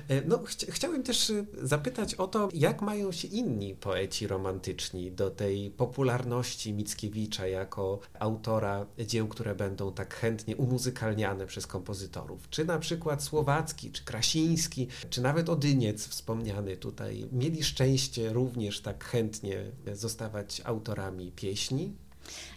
E, 0.09 0.23
no, 0.27 0.38
ch 0.38 0.51
chciałem 0.69 1.03
też 1.03 1.31
e, 1.31 1.45
zapytać 1.62 2.14
o 2.14 2.27
to, 2.27 2.49
jak 2.55 2.83
mają 2.83 3.12
się 3.12 3.29
inni 3.29 3.75
poeci 3.75 4.27
romantyczni 4.27 5.12
do 5.12 5.31
tej 5.31 5.71
popularności 5.71 6.73
Mickiewicza 6.73 7.47
jako 7.47 8.01
autora 8.19 8.87
dzieł, 9.07 9.29
które 9.29 9.55
będą 9.55 9.93
tak 9.93 10.14
chętnie 10.14 10.57
umuzykalniane 10.57 11.47
przez 11.47 11.66
kompozytorów. 11.66 12.49
Czy 12.51 12.64
na 12.64 12.79
przykład 12.79 13.23
słowacki, 13.23 13.93
czy 13.93 14.05
Krasiński, 14.21 14.89
czy 15.11 15.23
nawet 15.23 15.49
Odyniec 15.49 16.09
wspomniany 16.09 16.77
tutaj, 16.77 17.29
mieli 17.33 17.65
szczęście 17.65 18.33
również 18.33 18.81
tak 18.81 19.05
chętnie 19.05 19.65
zostawać 19.93 20.63
autorami 20.65 21.33
pieśni? 21.33 21.93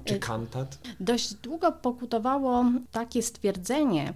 czy 0.06 0.16
y, 0.16 0.20
kantat? 0.20 0.78
Dość 1.00 1.34
długo 1.34 1.72
pokutowało 1.72 2.66
takie 2.92 3.22
stwierdzenie, 3.22 4.14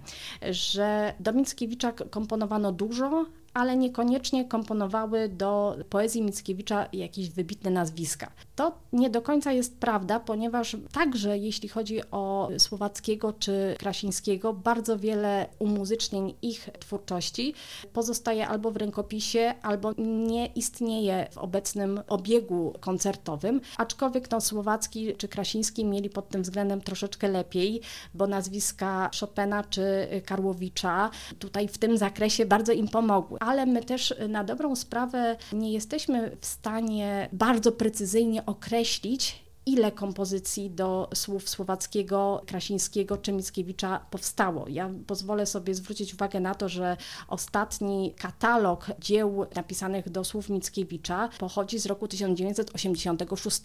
że 0.50 1.14
do 1.20 1.32
Mickiewicza 1.32 1.92
komponowano 1.92 2.72
dużo, 2.72 3.26
ale 3.58 3.76
niekoniecznie 3.76 4.44
komponowały 4.44 5.28
do 5.28 5.76
poezji 5.90 6.22
Mickiewicza 6.22 6.86
jakieś 6.92 7.30
wybitne 7.30 7.70
nazwiska. 7.70 8.30
To 8.56 8.78
nie 8.92 9.10
do 9.10 9.22
końca 9.22 9.52
jest 9.52 9.78
prawda, 9.78 10.20
ponieważ 10.20 10.76
także 10.92 11.38
jeśli 11.38 11.68
chodzi 11.68 12.00
o 12.10 12.48
Słowackiego 12.58 13.32
czy 13.32 13.74
Krasińskiego, 13.78 14.52
bardzo 14.52 14.98
wiele 14.98 15.46
umuzycznień 15.58 16.34
ich 16.42 16.68
twórczości 16.80 17.54
pozostaje 17.92 18.48
albo 18.48 18.70
w 18.70 18.76
rękopisie, 18.76 19.54
albo 19.62 19.92
nie 19.98 20.46
istnieje 20.46 21.26
w 21.30 21.38
obecnym 21.38 22.00
obiegu 22.08 22.74
koncertowym, 22.80 23.60
aczkolwiek 23.76 24.30
no, 24.30 24.40
Słowacki 24.40 25.16
czy 25.16 25.28
Krasiński 25.28 25.84
mieli 25.84 26.10
pod 26.10 26.28
tym 26.28 26.42
względem 26.42 26.80
troszeczkę 26.80 27.28
lepiej, 27.28 27.80
bo 28.14 28.26
nazwiska 28.26 29.10
Chopina 29.20 29.64
czy 29.64 30.08
Karłowicza 30.26 31.10
tutaj 31.38 31.68
w 31.68 31.78
tym 31.78 31.96
zakresie 31.96 32.46
bardzo 32.46 32.72
im 32.72 32.88
pomogły 32.88 33.38
ale 33.48 33.66
my 33.66 33.84
też 33.84 34.14
na 34.28 34.44
dobrą 34.44 34.76
sprawę 34.76 35.36
nie 35.52 35.72
jesteśmy 35.72 36.36
w 36.40 36.46
stanie 36.46 37.28
bardzo 37.32 37.72
precyzyjnie 37.72 38.46
określić, 38.46 39.44
ile 39.68 39.92
kompozycji 39.92 40.70
do 40.70 41.08
słów 41.14 41.48
słowackiego, 41.48 42.42
krasińskiego 42.46 43.16
czy 43.16 43.32
Mickiewicza 43.32 44.00
powstało. 44.10 44.68
Ja 44.68 44.90
pozwolę 45.06 45.46
sobie 45.46 45.74
zwrócić 45.74 46.14
uwagę 46.14 46.40
na 46.40 46.54
to, 46.54 46.68
że 46.68 46.96
ostatni 47.28 48.14
katalog 48.18 48.86
dzieł 48.98 49.46
napisanych 49.56 50.10
do 50.10 50.24
słów 50.24 50.48
Mickiewicza 50.48 51.28
pochodzi 51.38 51.78
z 51.78 51.86
roku 51.86 52.08
1986 52.08 53.60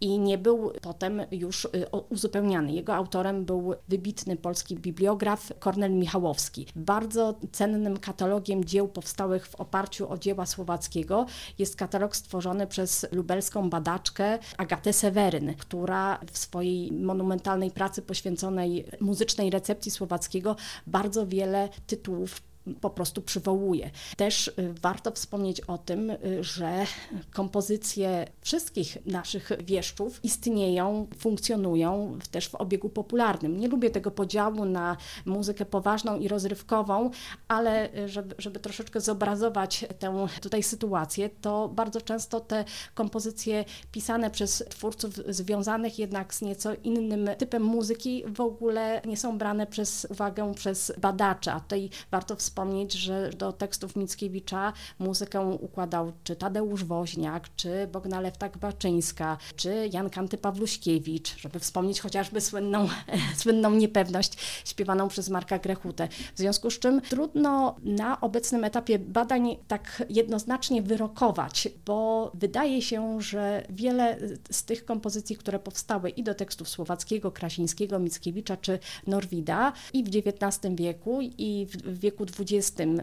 i 0.00 0.18
nie 0.18 0.38
był 0.38 0.72
potem 0.82 1.22
już 1.30 1.64
y, 1.64 1.68
uzupełniany. 2.08 2.72
Jego 2.72 2.94
autorem 2.94 3.44
był 3.44 3.74
wybitny 3.88 4.36
polski 4.36 4.76
bibliograf 4.76 5.52
Kornel 5.58 5.92
Michałowski. 5.92 6.66
Bardzo 6.76 7.34
cennym 7.52 7.96
katalogiem 7.96 8.64
dzieł 8.64 8.88
powstałych 8.88 9.46
w 9.46 9.54
oparciu 9.54 10.10
o 10.10 10.18
dzieła 10.18 10.46
słowackiego 10.46 11.26
jest 11.58 11.76
katalog 11.76 12.16
stworzony 12.16 12.66
przez 12.66 13.06
lubelską 13.12 13.70
badaczkę 13.70 14.38
Agatę 14.56 14.92
Seweryn, 15.18 15.54
która 15.54 16.18
w 16.32 16.38
swojej 16.38 16.92
monumentalnej 16.92 17.70
pracy 17.70 18.02
poświęconej 18.02 18.84
muzycznej 19.00 19.50
recepcji 19.50 19.90
słowackiego 19.90 20.56
bardzo 20.86 21.26
wiele 21.26 21.68
tytułów 21.86 22.40
po 22.74 22.90
prostu 22.90 23.22
przywołuje. 23.22 23.90
Też 24.16 24.48
y, 24.48 24.52
warto 24.82 25.10
wspomnieć 25.10 25.60
o 25.60 25.78
tym, 25.78 26.10
y, 26.10 26.18
że 26.44 26.86
kompozycje 27.32 28.26
wszystkich 28.40 28.98
naszych 29.06 29.50
wieszczów 29.64 30.20
istnieją, 30.24 31.06
funkcjonują 31.18 32.18
też 32.30 32.48
w 32.48 32.54
obiegu 32.54 32.88
popularnym. 32.88 33.56
Nie 33.56 33.68
lubię 33.68 33.90
tego 33.90 34.10
podziału 34.10 34.64
na 34.64 34.96
muzykę 35.26 35.64
poważną 35.64 36.18
i 36.18 36.28
rozrywkową, 36.28 37.10
ale 37.48 37.94
y, 37.94 38.08
żeby, 38.08 38.34
żeby 38.38 38.60
troszeczkę 38.60 39.00
zobrazować 39.00 39.86
tę 39.98 40.26
tutaj 40.42 40.62
sytuację, 40.62 41.30
to 41.40 41.68
bardzo 41.68 42.00
często 42.00 42.40
te 42.40 42.64
kompozycje 42.94 43.64
pisane 43.92 44.30
przez 44.30 44.64
twórców 44.68 45.14
związanych 45.14 45.98
jednak 45.98 46.34
z 46.34 46.42
nieco 46.42 46.74
innym 46.84 47.28
typem 47.38 47.62
muzyki 47.62 48.24
w 48.26 48.40
ogóle 48.40 49.02
nie 49.06 49.16
są 49.16 49.38
brane 49.38 49.66
przez 49.66 50.06
uwagę 50.10 50.54
przez 50.54 50.92
badaczy. 50.98 51.50
A 51.50 51.60
tutaj 51.60 51.90
warto 52.10 52.36
wspomnieć, 52.36 52.57
wspomnieć, 52.58 52.92
że 52.92 53.30
do 53.30 53.52
tekstów 53.52 53.96
Mickiewicza 53.96 54.72
muzykę 54.98 55.40
układał 55.40 56.12
czy 56.24 56.36
Tadeusz 56.36 56.84
Woźniak, 56.84 57.48
czy 57.56 57.86
Bognalew 57.92 58.38
Tak-Baczyńska, 58.38 59.38
czy 59.56 59.88
Jan 59.92 60.10
Kanty 60.10 60.38
Pawluśkiewicz, 60.38 61.36
żeby 61.36 61.58
wspomnieć 61.58 62.00
chociażby 62.00 62.40
słynną, 62.40 62.88
słynną 63.42 63.70
niepewność 63.70 64.32
śpiewaną 64.64 65.08
przez 65.08 65.28
Marka 65.28 65.58
Grechutę. 65.58 66.08
W 66.34 66.38
związku 66.38 66.70
z 66.70 66.78
czym 66.78 67.00
trudno 67.00 67.76
na 67.82 68.20
obecnym 68.20 68.64
etapie 68.64 68.98
badań 68.98 69.56
tak 69.68 70.02
jednoznacznie 70.08 70.82
wyrokować, 70.82 71.68
bo 71.86 72.30
wydaje 72.34 72.82
się, 72.82 73.20
że 73.20 73.66
wiele 73.70 74.18
z 74.50 74.64
tych 74.64 74.84
kompozycji, 74.84 75.36
które 75.36 75.58
powstały 75.58 76.10
i 76.10 76.22
do 76.22 76.34
tekstów 76.34 76.68
słowackiego, 76.68 77.32
krasińskiego, 77.32 77.98
Mickiewicza 77.98 78.56
czy 78.56 78.78
Norwida 79.06 79.72
i 79.92 80.04
w 80.04 80.08
XIX 80.08 80.74
wieku 80.74 81.18
i 81.22 81.66
w 81.70 81.98
wieku 81.98 82.24
XX 82.24 82.47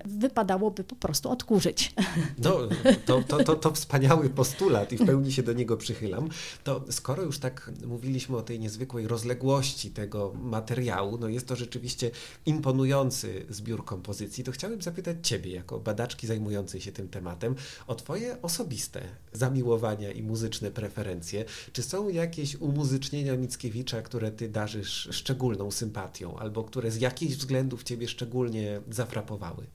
wypadałoby 0.06 0.84
po 0.84 0.96
prostu 0.96 1.30
odkurzyć. 1.30 1.94
No, 2.44 2.60
to, 3.06 3.22
to, 3.28 3.44
to, 3.44 3.56
to 3.56 3.72
wspaniały 3.72 4.30
postulat 4.30 4.92
i 4.92 4.98
w 4.98 5.06
pełni 5.06 5.32
się 5.32 5.44
do 5.44 5.54
niego 5.54 5.78
przychylam. 5.78 6.30
To 6.64 6.86
skoro 6.90 7.24
już 7.24 7.40
tak 7.40 7.72
mówiliśmy 7.86 8.38
o 8.38 8.42
tej 8.42 8.60
niezwykłej 8.60 9.08
rozległości 9.08 9.92
tego 9.92 10.34
materiału, 10.34 11.18
no 11.18 11.28
jest 11.28 11.48
to 11.48 11.56
rzeczywiście 11.56 12.12
imponujący 12.46 13.46
zbiór 13.50 13.86
kompozycji, 13.86 14.44
to 14.44 14.52
chciałbym 14.52 14.82
zapytać 14.82 15.18
Ciebie, 15.22 15.52
jako 15.52 15.80
badaczki 15.80 16.28
zajmującej 16.28 16.82
się 16.82 16.92
tym 16.92 17.08
tematem, 17.08 17.56
o 17.88 17.96
Twoje 17.96 18.42
osobiste 18.42 19.02
zamiłowania 19.34 20.12
i 20.12 20.24
muzyczne 20.24 20.72
preferencje. 20.72 21.46
Czy 21.74 21.84
są 21.84 22.10
jakieś 22.10 22.56
umuzycznienia 22.56 23.38
Mickiewicza, 23.38 24.02
które 24.02 24.32
Ty 24.32 24.50
darzysz 24.50 25.08
szczególną 25.12 25.72
sympatią, 25.72 26.38
albo 26.38 26.64
które 26.64 26.92
z 26.92 27.02
jakichś 27.02 27.36
względów 27.36 27.84
Ciebie 27.84 28.08
szczególnie 28.08 28.82
zafrapowały? 28.92 29.25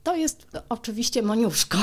To 0.03 0.15
jest 0.15 0.47
oczywiście 0.69 1.21
Moniuszko, 1.21 1.77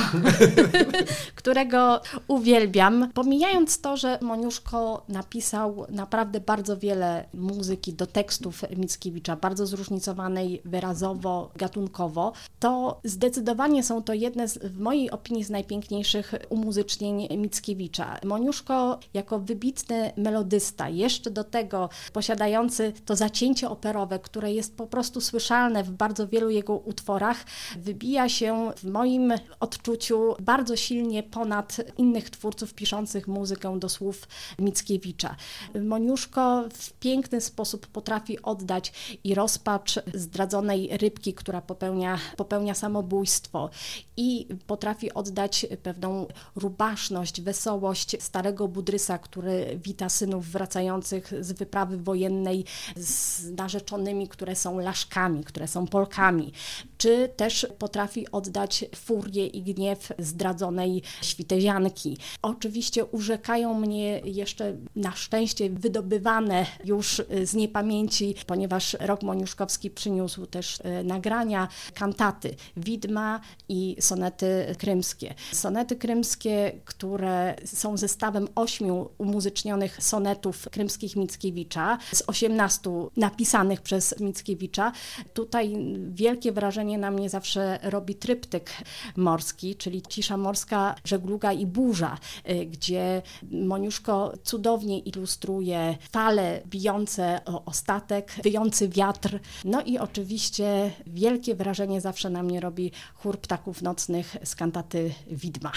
którego 1.34 2.00
uwielbiam. 2.28 3.10
Pomijając 3.14 3.80
to, 3.80 3.96
że 3.96 4.18
Moniuszko 4.22 5.04
napisał 5.08 5.86
naprawdę 5.88 6.40
bardzo 6.40 6.76
wiele 6.76 7.28
muzyki 7.34 7.92
do 7.92 8.06
tekstów 8.06 8.62
Mickiewicza, 8.76 9.36
bardzo 9.36 9.66
zróżnicowanej 9.66 10.62
wyrazowo, 10.64 11.50
gatunkowo, 11.56 12.32
to 12.60 13.00
zdecydowanie 13.04 13.82
są 13.82 14.02
to 14.02 14.14
jedne 14.14 14.48
z, 14.48 14.58
w 14.58 14.80
mojej 14.80 15.10
opinii 15.10 15.44
z 15.44 15.50
najpiękniejszych 15.50 16.34
umuzycznień 16.48 17.28
Mickiewicza. 17.36 18.18
Moniuszko 18.24 18.98
jako 19.14 19.38
wybitny 19.38 20.12
melodysta, 20.16 20.88
jeszcze 20.88 21.30
do 21.30 21.44
tego 21.44 21.88
posiadający 22.12 22.92
to 23.04 23.16
zacięcie 23.16 23.70
operowe, 23.70 24.18
które 24.18 24.52
jest 24.52 24.76
po 24.76 24.86
prostu 24.86 25.20
słyszalne 25.20 25.84
w 25.84 25.90
bardzo 25.90 26.28
wielu 26.28 26.50
jego 26.50 26.76
utworach, 26.76 27.44
wybija 27.76 28.28
się 28.28 28.72
w 28.76 28.84
moim 28.84 29.32
odczuciu 29.60 30.34
bardzo 30.40 30.76
silnie 30.76 31.22
ponad 31.22 31.76
innych 31.98 32.30
twórców 32.30 32.74
piszących 32.74 33.28
muzykę 33.28 33.78
do 33.78 33.88
słów 33.88 34.28
Mickiewicza. 34.58 35.36
Moniuszko 35.82 36.64
w 36.74 36.92
piękny 36.92 37.40
sposób 37.40 37.86
potrafi 37.86 38.42
oddać 38.42 38.92
i 39.24 39.34
rozpacz 39.34 39.94
zdradzonej 40.14 40.88
rybki, 40.92 41.34
która 41.34 41.60
popełnia, 41.60 42.18
popełnia 42.36 42.74
samobójstwo 42.74 43.70
i 44.16 44.48
potrafi 44.66 45.14
oddać 45.14 45.66
pewną 45.82 46.26
rubaszność, 46.56 47.40
wesołość 47.40 48.22
starego 48.22 48.68
Budrysa, 48.68 49.18
który 49.18 49.80
wita 49.84 50.08
synów 50.08 50.46
wracających 50.46 51.32
z 51.40 51.52
wyprawy 51.52 51.96
wojennej 51.96 52.64
z 52.96 53.44
narzeczonymi, 53.50 54.28
które 54.28 54.56
są 54.56 54.78
laszkami, 54.78 55.44
które 55.44 55.68
są 55.68 55.86
Polkami, 55.86 56.52
czy 56.98 57.28
też 57.36 57.47
też 57.48 57.66
potrafi 57.78 58.30
oddać 58.30 58.84
furię 58.96 59.46
i 59.46 59.62
gniew 59.62 60.12
zdradzonej 60.18 61.02
świtezianki. 61.22 62.16
Oczywiście 62.42 63.04
urzekają 63.04 63.74
mnie 63.74 64.20
jeszcze 64.24 64.76
na 64.96 65.12
szczęście 65.12 65.70
wydobywane 65.70 66.66
już 66.84 67.22
z 67.44 67.54
niepamięci, 67.54 68.34
ponieważ 68.46 68.96
rok 69.00 69.22
Moniuszkowski 69.22 69.90
przyniósł 69.90 70.46
też 70.46 70.78
e, 70.80 71.02
nagrania, 71.02 71.68
kantaty 71.94 72.54
Widma 72.76 73.40
i 73.68 73.96
sonety 74.00 74.74
krymskie. 74.78 75.34
Sonety 75.52 75.96
krymskie, 75.96 76.72
które 76.84 77.54
są 77.64 77.96
zestawem 77.96 78.48
ośmiu 78.54 79.08
umuzycznionych 79.18 80.02
sonetów 80.02 80.68
krymskich 80.70 81.16
Mickiewicza, 81.16 81.98
z 82.12 82.22
osiemnastu 82.26 83.10
napisanych 83.16 83.80
przez 83.80 84.20
Mickiewicza. 84.20 84.92
Tutaj 85.34 85.76
wielkie 86.10 86.52
wrażenie 86.52 86.98
na 86.98 87.10
mnie 87.10 87.30
zawsze 87.38 87.78
robi 87.82 88.14
tryptyk 88.14 88.70
morski, 89.16 89.76
czyli 89.76 90.02
cisza 90.02 90.36
morska, 90.36 90.94
żegluga 91.04 91.52
i 91.52 91.66
burza, 91.66 92.18
y, 92.50 92.66
gdzie 92.66 93.22
Moniuszko 93.50 94.32
cudownie 94.44 94.98
ilustruje 94.98 95.96
fale 96.10 96.62
bijące 96.66 97.40
o 97.44 97.72
statek, 97.72 98.32
wyjący 98.42 98.88
wiatr. 98.88 99.38
No 99.64 99.82
i 99.82 99.98
oczywiście 99.98 100.90
wielkie 101.06 101.54
wrażenie 101.54 102.00
zawsze 102.00 102.30
na 102.30 102.42
mnie 102.42 102.60
robi 102.60 102.92
chór 103.14 103.40
ptaków 103.40 103.82
nocnych 103.82 104.36
z 104.44 104.54
kantaty 104.54 105.14
Widma. 105.30 105.72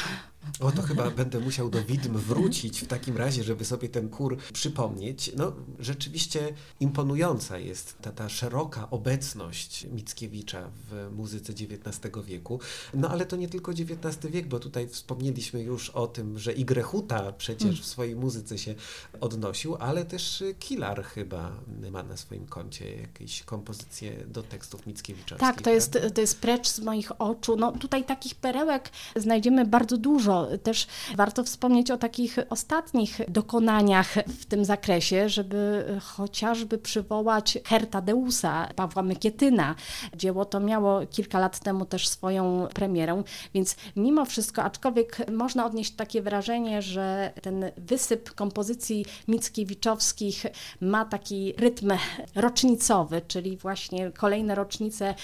O, 0.60 0.72
to 0.72 0.82
chyba 0.82 1.12
będę 1.12 1.40
musiał 1.40 1.70
do 1.70 1.84
widm 1.84 2.18
wrócić 2.18 2.82
w 2.82 2.88
takim 2.88 3.18
razie, 3.18 3.44
żeby 3.44 3.66
sobie 3.66 3.90
ten 3.90 4.12
chór 4.12 4.38
przypomnieć. 4.54 5.32
No, 5.38 5.54
rzeczywiście 5.80 6.54
imponująca 6.80 7.58
jest 7.58 7.98
ta, 8.02 8.12
ta 8.12 8.30
szeroka 8.30 8.90
obecność 8.90 9.88
Mickiewicza 9.92 10.70
w 10.90 11.10
muzyce 11.16 11.54
XIX 11.54 12.26
wieku. 12.26 12.60
No, 12.94 13.10
ale 13.10 13.26
to 13.26 13.36
nie 13.36 13.50
tylko 13.50 13.72
XIX 13.72 14.32
wiek, 14.32 14.48
bo 14.48 14.60
tutaj 14.60 14.88
wspomnieliśmy 14.88 15.62
już 15.62 15.90
o 15.90 16.08
tym, 16.08 16.40
że 16.40 16.54
i 16.54 16.66
Grechuta 16.66 17.32
przecież 17.32 17.70
mm. 17.70 17.82
w 17.82 17.86
swojej 17.86 18.16
muzyce 18.16 18.58
się 18.58 18.76
odnosił, 19.22 19.76
ale 19.80 20.06
też 20.06 20.44
Kilar 20.60 21.04
chyba 21.04 21.52
ma 21.92 22.04
na 22.04 22.18
swoim 22.18 22.46
koncie 22.46 22.96
jakieś 22.96 23.44
kompozycje 23.44 24.26
do 24.28 24.44
tekstów 24.44 24.88
Mickiewicza. 24.88 25.36
Tak, 25.36 25.62
to 25.62 25.70
jest, 25.70 26.00
to 26.14 26.22
jest 26.22 26.40
precz 26.40 26.68
z 26.68 26.80
moich 26.80 27.22
oczu. 27.22 27.56
No, 27.56 27.72
tutaj 27.72 28.04
takich 28.04 28.36
perełek 28.36 28.90
znajdziemy 29.16 29.66
bardzo 29.66 29.98
dużo 29.98 30.31
dużo. 30.32 30.58
Też 30.58 30.88
warto 31.16 31.44
wspomnieć 31.44 31.92
o 31.92 31.98
takich 31.98 32.38
ostatnich 32.50 33.22
dokonaniach 33.28 34.14
w 34.28 34.46
tym 34.46 34.66
zakresie, 34.66 35.30
żeby 35.30 35.86
chociażby 36.04 36.78
przywołać 36.78 37.58
Herta 37.66 38.02
Deusa 38.02 38.70
Pawła 38.76 39.04
Mykietyna. 39.04 39.76
Dzieło 40.16 40.46
to 40.46 40.60
miało 40.60 41.06
kilka 41.06 41.40
lat 41.40 41.60
temu 41.60 41.86
też 41.86 42.08
swoją 42.08 42.68
premierę, 42.74 43.24
więc 43.54 43.76
mimo 43.96 44.26
wszystko, 44.26 44.64
aczkolwiek 44.64 45.32
można 45.32 45.66
odnieść 45.66 45.92
takie 45.92 46.22
wrażenie, 46.22 46.82
że 46.82 47.34
ten 47.42 47.72
wysyp 47.78 48.32
kompozycji 48.32 49.06
Mickiewiczowskich 49.28 50.46
ma 50.82 51.06
taki 51.06 51.54
rytm 51.58 51.92
rocznicowy, 52.36 53.22
czyli 53.28 53.58
właśnie 53.58 54.12
kolejne 54.12 54.56
rocznice 54.56 55.16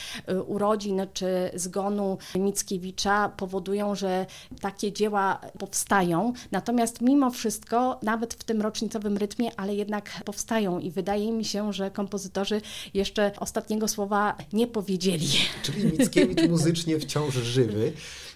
urodzin 0.47 1.01
czy 1.13 1.51
zgonu 1.53 2.17
Mickiewicza 2.35 3.29
powodują, 3.29 3.95
że 3.95 4.25
takie 4.61 4.91
dzieła 4.97 5.41
powstają. 5.59 6.33
Natomiast 6.51 7.01
mimo 7.01 7.31
wszystko, 7.31 7.99
nawet 8.03 8.33
w 8.33 8.43
tym 8.43 8.61
rocznicowym 8.61 9.17
rytmie, 9.17 9.51
ale 9.57 9.75
jednak 9.75 10.21
powstają 10.25 10.79
i 10.79 10.91
wydaje 10.91 11.31
mi 11.31 11.45
się, 11.45 11.73
że 11.73 11.91
kompozytorzy 11.91 12.61
jeszcze 12.93 13.31
ostatniego 13.39 13.87
słowa 13.87 14.35
nie 14.53 14.67
powiedzieli. 14.67 15.27
Czyli 15.63 15.85
Mickiewicz 15.85 16.49
muzycznie 16.49 16.99
wciąż 16.99 17.33
żywy. 17.33 17.93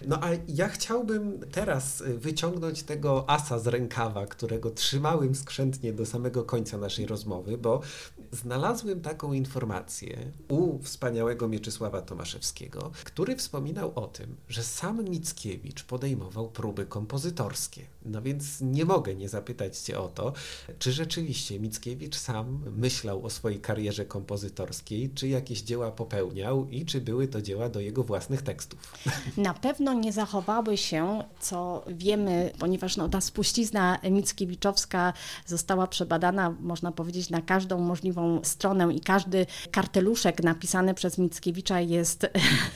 No 0.07 0.19
a 0.21 0.29
ja 0.47 0.67
chciałbym 0.67 1.39
teraz 1.51 2.03
wyciągnąć 2.07 2.83
tego 2.83 3.29
asa 3.29 3.59
z 3.59 3.67
rękawa, 3.67 4.25
którego 4.25 4.71
trzymałem 4.71 5.35
skrzętnie 5.35 5.93
do 5.93 6.05
samego 6.05 6.43
końca 6.43 6.77
naszej 6.77 7.05
rozmowy, 7.05 7.57
bo 7.57 7.81
znalazłem 8.31 9.01
taką 9.01 9.33
informację 9.33 10.31
u 10.49 10.79
wspaniałego 10.79 11.47
Mieczysława 11.47 12.01
Tomaszewskiego, 12.01 12.91
który 13.03 13.35
wspominał 13.35 13.91
o 13.95 14.07
tym, 14.07 14.35
że 14.49 14.63
sam 14.63 15.09
Mickiewicz 15.09 15.83
podejmował 15.83 16.49
próby 16.49 16.85
kompozytorskie. 16.85 17.81
No 18.05 18.21
więc 18.21 18.61
nie 18.61 18.85
mogę 18.85 19.15
nie 19.15 19.29
zapytać 19.29 19.77
Cię 19.77 19.99
o 19.99 20.07
to, 20.07 20.33
czy 20.79 20.91
rzeczywiście 20.91 21.59
Mickiewicz 21.59 22.15
sam 22.15 22.59
myślał 22.77 23.25
o 23.25 23.29
swojej 23.29 23.59
karierze 23.59 24.05
kompozytorskiej, 24.05 25.09
czy 25.15 25.27
jakieś 25.27 25.61
dzieła 25.61 25.91
popełniał 25.91 26.69
i 26.69 26.85
czy 26.85 27.01
były 27.01 27.27
to 27.27 27.41
dzieła 27.41 27.69
do 27.69 27.79
jego 27.79 28.03
własnych 28.03 28.41
tekstów. 28.41 28.93
Na 29.37 29.53
pewno 29.53 29.93
nie 29.93 30.13
zachowały 30.13 30.77
się, 30.77 31.23
co 31.39 31.85
wiemy, 31.87 32.51
ponieważ 32.59 32.97
no, 32.97 33.09
ta 33.09 33.21
spuścizna 33.21 33.99
Mickiewiczowska 34.11 35.13
została 35.45 35.87
przebadana, 35.87 36.55
można 36.59 36.91
powiedzieć, 36.91 37.29
na 37.29 37.41
każdą 37.41 37.79
możliwą 37.79 38.20
stronę 38.43 38.93
i 38.93 38.99
każdy 38.99 39.45
karteluszek 39.71 40.43
napisany 40.43 40.93
przez 40.93 41.17
Mickiewicza 41.17 41.79
jest 41.79 42.27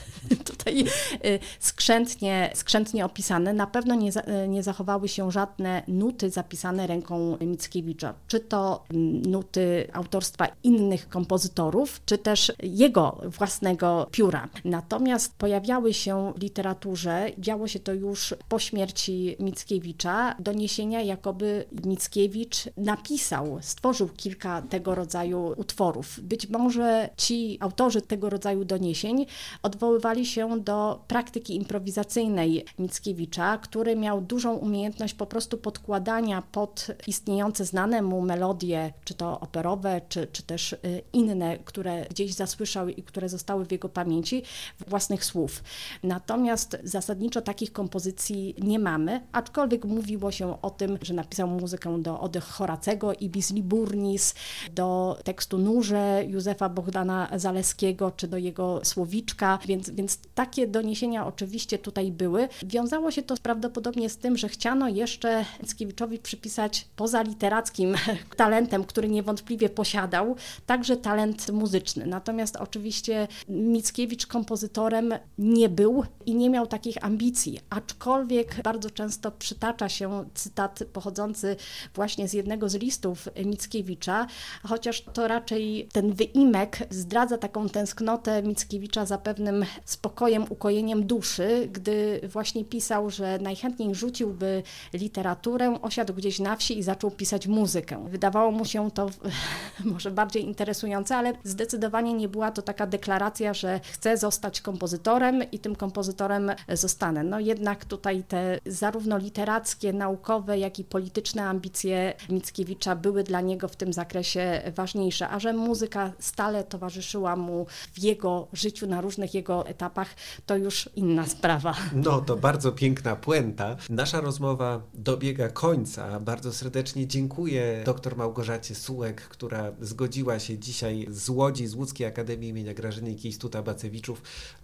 tutaj 0.66 0.84
y, 1.24 1.38
skrzętnie, 1.58 2.50
skrzętnie 2.54 3.04
opisany. 3.04 3.52
Na 3.52 3.66
pewno 3.66 3.94
nie, 3.94 4.10
nie 4.48 4.62
zachowały 4.62 5.08
się 5.08 5.30
żadne 5.30 5.82
nuty 5.88 6.30
zapisane 6.30 6.86
ręką 6.86 7.36
Mickiewicza, 7.40 8.14
czy 8.28 8.40
to 8.40 8.84
nuty 9.26 9.88
autorstwa 9.92 10.46
innych 10.62 11.08
kompozytorów, 11.08 12.00
czy 12.06 12.18
też 12.18 12.52
jego 12.62 13.20
własnego 13.24 14.08
pióra. 14.10 14.48
Natomiast 14.64 15.34
pojawiały 15.38 15.94
się 15.94 16.32
w 16.36 16.42
literaturze, 16.42 17.30
działo 17.38 17.68
się 17.68 17.80
to 17.80 17.92
już 17.92 18.34
po 18.48 18.58
śmierci 18.58 19.36
Mickiewicza, 19.40 20.36
doniesienia, 20.38 21.02
jakoby 21.02 21.64
Mickiewicz 21.84 22.56
napisał, 22.76 23.58
stworzył 23.60 24.08
kilka 24.08 24.62
tego 24.62 24.94
rodzaju 24.94 25.54
utworów. 25.56 26.20
Być 26.22 26.48
może 26.48 27.08
ci 27.16 27.58
autorzy 27.60 28.02
tego 28.02 28.30
rodzaju 28.30 28.64
doniesień 28.64 29.26
odwoływali 29.62 30.26
się 30.26 30.55
do 30.60 31.04
praktyki 31.08 31.56
improwizacyjnej 31.56 32.64
Mickiewicza, 32.78 33.58
który 33.58 33.96
miał 33.96 34.20
dużą 34.20 34.54
umiejętność 34.54 35.14
po 35.14 35.26
prostu 35.26 35.58
podkładania 35.58 36.42
pod 36.42 36.86
istniejące 37.06 37.64
znane 37.64 38.02
mu 38.02 38.22
melodie, 38.22 38.92
czy 39.04 39.14
to 39.14 39.40
operowe, 39.40 40.00
czy, 40.08 40.26
czy 40.26 40.42
też 40.42 40.72
y, 40.72 40.78
inne, 41.12 41.58
które 41.58 42.06
gdzieś 42.10 42.34
zasłyszał 42.34 42.88
i 42.88 43.02
które 43.02 43.28
zostały 43.28 43.64
w 43.64 43.72
jego 43.72 43.88
pamięci, 43.88 44.42
własnych 44.86 45.24
słów. 45.24 45.62
Natomiast 46.02 46.76
zasadniczo 46.84 47.42
takich 47.42 47.72
kompozycji 47.72 48.54
nie 48.58 48.78
mamy, 48.78 49.20
aczkolwiek 49.32 49.84
mówiło 49.84 50.30
się 50.30 50.62
o 50.62 50.70
tym, 50.70 50.98
że 51.02 51.14
napisał 51.14 51.48
muzykę 51.48 52.02
do 52.02 52.20
Oddech 52.20 52.44
Horacego, 52.44 53.12
Ibis 53.12 53.50
Liburnis, 53.50 54.34
do 54.74 55.18
tekstu 55.24 55.58
Nurze 55.58 56.24
Józefa 56.26 56.68
Bohdana 56.68 57.28
Zaleskiego, 57.36 58.10
czy 58.10 58.28
do 58.28 58.38
jego 58.38 58.80
Słowiczka, 58.84 59.58
więc, 59.66 59.90
więc 59.90 60.18
takie 60.46 60.66
doniesienia 60.66 61.26
oczywiście 61.26 61.78
tutaj 61.78 62.12
były. 62.12 62.48
Wiązało 62.62 63.10
się 63.10 63.22
to 63.22 63.34
prawdopodobnie 63.42 64.10
z 64.10 64.16
tym, 64.16 64.36
że 64.36 64.48
chciano 64.48 64.88
jeszcze 64.88 65.44
Mickiewiczowi 65.62 66.18
przypisać 66.18 66.88
poza 66.96 67.22
literackim 67.22 67.94
talentem, 68.36 68.84
który 68.84 69.08
niewątpliwie 69.08 69.68
posiadał, 69.68 70.36
także 70.66 70.96
talent 70.96 71.52
muzyczny. 71.52 72.06
Natomiast 72.06 72.56
oczywiście 72.56 73.28
Mickiewicz 73.48 74.26
kompozytorem 74.26 75.14
nie 75.38 75.68
był 75.68 76.04
i 76.26 76.34
nie 76.34 76.50
miał 76.50 76.66
takich 76.66 77.04
ambicji, 77.04 77.60
aczkolwiek 77.70 78.62
bardzo 78.62 78.90
często 78.90 79.30
przytacza 79.30 79.88
się 79.88 80.24
cytat 80.34 80.84
pochodzący 80.92 81.56
właśnie 81.94 82.28
z 82.28 82.32
jednego 82.32 82.68
z 82.68 82.74
listów 82.74 83.28
Mickiewicza, 83.44 84.26
chociaż 84.62 85.04
to 85.12 85.28
raczej 85.28 85.88
ten 85.92 86.12
wyimek 86.12 86.78
zdradza 86.90 87.38
taką 87.38 87.68
tęsknotę 87.68 88.42
Mickiewicza 88.42 89.06
za 89.06 89.18
pewnym 89.18 89.64
spokojem, 89.84 90.35
ukojeniem 90.48 91.06
duszy, 91.06 91.68
gdy 91.72 92.20
właśnie 92.28 92.64
pisał, 92.64 93.10
że 93.10 93.38
najchętniej 93.38 93.94
rzuciłby 93.94 94.62
literaturę, 94.92 95.78
osiadł 95.82 96.14
gdzieś 96.14 96.38
na 96.38 96.56
wsi 96.56 96.78
i 96.78 96.82
zaczął 96.82 97.10
pisać 97.10 97.46
muzykę. 97.46 98.08
Wydawało 98.08 98.50
mu 98.50 98.64
się 98.64 98.90
to 98.90 99.10
może 99.84 100.10
bardziej 100.10 100.44
interesujące, 100.44 101.16
ale 101.16 101.32
zdecydowanie 101.44 102.12
nie 102.12 102.28
była 102.28 102.50
to 102.50 102.62
taka 102.62 102.86
deklaracja, 102.86 103.54
że 103.54 103.80
chce 103.92 104.16
zostać 104.16 104.60
kompozytorem 104.60 105.50
i 105.52 105.58
tym 105.58 105.76
kompozytorem 105.76 106.50
zostanę. 106.68 107.24
No 107.24 107.40
jednak 107.40 107.84
tutaj 107.84 108.24
te 108.28 108.58
zarówno 108.66 109.18
literackie, 109.18 109.92
naukowe, 109.92 110.58
jak 110.58 110.78
i 110.78 110.84
polityczne 110.84 111.44
ambicje 111.44 112.14
Mickiewicza 112.28 112.96
były 112.96 113.22
dla 113.22 113.40
niego 113.40 113.68
w 113.68 113.76
tym 113.76 113.92
zakresie 113.92 114.62
ważniejsze, 114.76 115.28
a 115.28 115.38
że 115.38 115.52
muzyka 115.52 116.12
stale 116.18 116.64
towarzyszyła 116.64 117.36
mu 117.36 117.66
w 117.92 117.98
jego 117.98 118.48
życiu 118.52 118.86
na 118.86 119.00
różnych 119.00 119.34
jego 119.34 119.66
etapach, 119.66 120.08
to 120.46 120.56
już 120.56 120.90
inna 120.96 121.26
sprawa. 121.26 121.74
No 121.92 122.20
to 122.20 122.36
bardzo 122.36 122.72
piękna 122.72 123.16
puenta. 123.16 123.76
Nasza 123.90 124.20
rozmowa 124.20 124.82
dobiega 124.94 125.48
końca. 125.48 126.20
Bardzo 126.20 126.52
serdecznie 126.52 127.06
dziękuję 127.06 127.82
dr 127.84 128.16
Małgorzacie 128.16 128.74
Sułek, 128.74 129.20
która 129.22 129.72
zgodziła 129.80 130.38
się 130.38 130.58
dzisiaj 130.58 131.06
z 131.10 131.28
Łodzi, 131.28 131.66
z 131.66 131.74
Łódzkiej 131.74 132.06
Akademii 132.06 132.48
imienia 132.48 132.74
Grażyny 132.74 133.14
Kiejstuta-Bacewiczów 133.14 134.16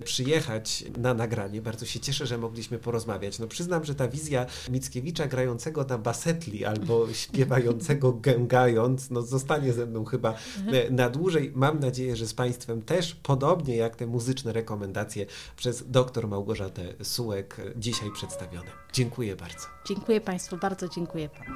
przyjechać 0.05 0.85
na 0.97 1.15
nagranie. 1.15 1.63
Bardzo 1.63 1.87
się 1.87 2.01
cieszę, 2.01 2.27
że 2.27 2.39
mogliśmy 2.39 2.79
porozmawiać. 2.79 3.39
No 3.39 3.47
przyznam, 3.47 3.85
że 3.85 3.95
ta 3.95 4.09
wizja 4.09 4.47
Mickiewicza 4.71 5.27
grającego 5.27 5.85
na 5.85 5.99
basetli 5.99 6.65
albo 6.65 7.13
śpiewającego 7.13 8.13
gęgając, 8.29 9.11
no 9.11 9.23
zostanie 9.23 9.73
ze 9.73 9.87
mną 9.87 10.05
chyba 10.05 10.35
e, 10.73 10.91
na 10.91 11.11
dłużej. 11.11 11.53
Mam 11.55 11.81
nadzieję, 11.81 12.17
że 12.17 12.27
z 12.27 12.35
Państwem 12.35 12.83
też, 12.83 13.15
podobnie 13.15 13.77
jak 13.77 13.97
te 13.97 14.07
muzyczne 14.07 14.53
rekomendacje 14.53 15.27
przez 15.57 15.91
dr 15.91 16.29
Małgorzatę 16.29 16.83
Sułek 17.03 17.57
dzisiaj 17.77 18.11
przedstawione. 18.15 18.71
Dziękuję 18.93 19.37
bardzo. 19.37 19.67
Dziękuję 19.89 20.21
Państwu, 20.21 20.57
bardzo 20.57 20.89
dziękuję 20.89 21.29
Panu. 21.29 21.55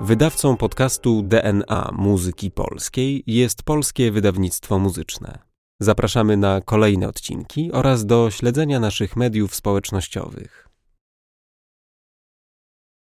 Wydawcą 0.00 0.56
podcastu 0.56 1.22
DNA 1.22 1.90
Muzyki 1.92 2.50
Polskiej 2.50 3.22
jest 3.26 3.62
Polskie 3.62 4.12
Wydawnictwo 4.12 4.78
Muzyczne. 4.78 5.38
Zapraszamy 5.80 6.36
na 6.36 6.60
kolejne 6.60 7.08
odcinki 7.08 7.72
oraz 7.72 8.06
do 8.06 8.30
śledzenia 8.30 8.80
naszych 8.80 9.16
mediów 9.16 9.54
społecznościowych. 9.54 10.67